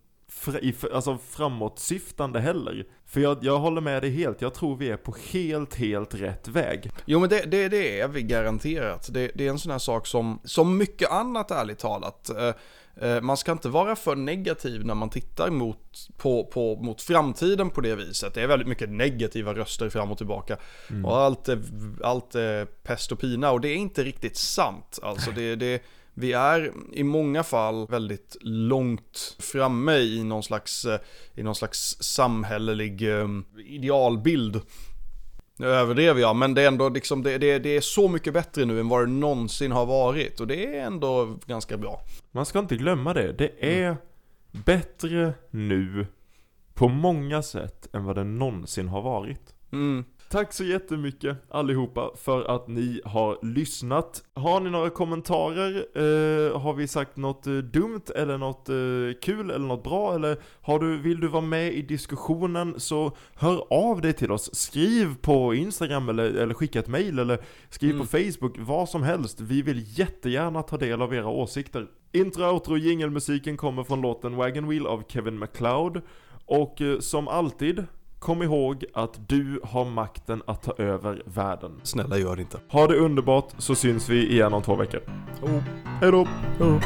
i, 0.60 0.74
alltså 0.92 1.18
framåtsyftande 1.30 2.40
heller. 2.40 2.86
För 3.06 3.20
jag, 3.20 3.38
jag 3.42 3.58
håller 3.58 3.80
med 3.80 4.02
dig 4.02 4.10
helt, 4.10 4.40
jag 4.40 4.54
tror 4.54 4.76
vi 4.76 4.90
är 4.90 4.96
på 4.96 5.14
helt, 5.32 5.74
helt 5.74 6.14
rätt 6.14 6.48
väg. 6.48 6.90
Jo 7.04 7.20
men 7.20 7.28
det, 7.28 7.50
det, 7.50 7.68
det 7.68 8.00
är 8.00 8.08
vi 8.08 8.22
garanterat. 8.22 9.08
Det, 9.12 9.30
det 9.34 9.46
är 9.46 9.50
en 9.50 9.58
sån 9.58 9.72
här 9.72 9.78
sak 9.78 10.06
som, 10.06 10.40
som 10.44 10.76
mycket 10.76 11.10
annat 11.10 11.50
ärligt 11.50 11.78
talat. 11.78 12.30
Eh, 12.30 12.54
eh, 13.08 13.20
man 13.20 13.36
ska 13.36 13.52
inte 13.52 13.68
vara 13.68 13.96
för 13.96 14.16
negativ 14.16 14.86
när 14.86 14.94
man 14.94 15.10
tittar 15.10 15.50
mot, 15.50 16.08
på, 16.16 16.44
på, 16.44 16.76
mot 16.76 17.02
framtiden 17.02 17.70
på 17.70 17.80
det 17.80 17.94
viset. 17.94 18.34
Det 18.34 18.42
är 18.42 18.46
väldigt 18.46 18.68
mycket 18.68 18.90
negativa 18.90 19.54
röster 19.54 19.88
fram 19.88 20.10
och 20.10 20.18
tillbaka. 20.18 20.56
Mm. 20.90 21.04
Och 21.04 21.18
allt 21.18 21.48
är, 21.48 21.62
allt 22.02 22.34
är 22.34 22.64
pest 22.64 23.12
och 23.12 23.20
pina 23.20 23.50
och 23.50 23.60
det 23.60 23.68
är 23.68 23.76
inte 23.76 24.04
riktigt 24.04 24.36
sant. 24.36 24.98
Alltså 25.02 25.30
det, 25.30 25.56
det, 25.56 25.82
vi 26.18 26.32
är 26.32 26.72
i 26.92 27.04
många 27.04 27.42
fall 27.42 27.86
väldigt 27.86 28.36
långt 28.40 29.36
framme 29.38 29.96
i 29.96 30.24
någon 30.24 30.42
slags, 30.42 30.84
eh, 30.84 31.00
i 31.34 31.42
någon 31.42 31.54
slags 31.54 31.96
samhällelig 32.00 33.20
eh, 33.20 33.28
idealbild. 33.66 34.60
Nu 35.56 35.66
överdrev 35.66 36.18
jag, 36.18 36.36
men 36.36 36.54
det 36.54 36.62
är 36.62 36.68
ändå 36.68 36.88
liksom, 36.88 37.22
det, 37.22 37.38
det, 37.38 37.58
det 37.58 37.76
är 37.76 37.80
så 37.80 38.08
mycket 38.08 38.32
bättre 38.34 38.64
nu 38.64 38.80
än 38.80 38.88
vad 38.88 39.02
det 39.02 39.12
någonsin 39.12 39.72
har 39.72 39.86
varit 39.86 40.40
och 40.40 40.46
det 40.46 40.76
är 40.76 40.86
ändå 40.86 41.38
ganska 41.46 41.76
bra. 41.76 42.00
Man 42.30 42.46
ska 42.46 42.58
inte 42.58 42.76
glömma 42.76 43.14
det, 43.14 43.32
det 43.32 43.78
är 43.80 43.96
bättre 44.50 45.32
nu 45.50 46.06
på 46.74 46.88
många 46.88 47.42
sätt 47.42 47.88
än 47.94 48.04
vad 48.04 48.16
det 48.16 48.24
någonsin 48.24 48.88
har 48.88 49.02
varit. 49.02 49.54
Mm. 49.72 50.04
Tack 50.30 50.52
så 50.52 50.64
jättemycket 50.64 51.36
allihopa 51.50 52.10
för 52.16 52.44
att 52.44 52.68
ni 52.68 53.00
har 53.04 53.38
lyssnat. 53.42 54.22
Har 54.34 54.60
ni 54.60 54.70
några 54.70 54.90
kommentarer? 54.90 55.76
Eh, 55.94 56.60
har 56.60 56.74
vi 56.74 56.88
sagt 56.88 57.16
något 57.16 57.46
eh, 57.46 57.52
dumt 57.52 58.02
eller 58.14 58.38
något 58.38 58.68
eh, 58.68 59.20
kul 59.22 59.50
eller 59.50 59.66
något 59.66 59.84
bra? 59.84 60.14
Eller 60.14 60.36
har 60.62 60.78
du, 60.78 60.98
vill 60.98 61.20
du 61.20 61.28
vara 61.28 61.42
med 61.42 61.72
i 61.74 61.82
diskussionen 61.82 62.80
så 62.80 63.12
hör 63.34 63.64
av 63.70 64.00
dig 64.00 64.12
till 64.12 64.32
oss. 64.32 64.54
Skriv 64.54 65.14
på 65.20 65.54
Instagram 65.54 66.08
eller, 66.08 66.24
eller 66.24 66.54
skicka 66.54 66.78
ett 66.78 66.88
mail 66.88 67.18
eller 67.18 67.38
skriv 67.70 67.90
Mm. 67.90 68.06
på 68.06 68.06
Facebook, 68.06 68.54
vad 68.58 68.88
som 68.88 69.02
helst. 69.02 69.40
Vi 69.40 69.62
vill 69.62 69.98
jättegärna 69.98 70.62
ta 70.62 70.76
del 70.76 71.02
av 71.02 71.14
era 71.14 71.28
åsikter. 71.28 71.86
Intro, 72.12 72.44
outro 72.44 72.76
jingelmusiken 72.76 73.56
kommer 73.56 73.84
från 73.84 74.00
låten 74.00 74.36
Wagon 74.36 74.68
Wheel 74.68 74.86
av 74.86 75.02
Kevin 75.08 75.38
MacLeod. 75.38 76.00
Och 76.46 76.80
eh, 76.80 76.98
som 76.98 77.28
alltid, 77.28 77.86
kom 78.18 78.42
ihåg 78.42 78.84
att 78.94 79.28
du 79.28 79.60
har 79.64 79.84
makten 79.84 80.42
att 80.46 80.62
ta 80.62 80.72
över 80.72 81.22
världen. 81.26 81.80
Snälla 81.82 82.18
gör 82.18 82.36
det 82.36 82.42
inte. 82.42 82.60
Ha 82.68 82.86
det 82.86 82.96
underbart 82.96 83.52
så 83.58 83.74
syns 83.74 84.08
vi 84.08 84.32
igen 84.32 84.54
om 84.54 84.62
två 84.62 84.76
veckor. 84.76 85.00
Oh. 85.42 85.62
Hejdå! 86.00 86.26
Oh. 86.60 86.82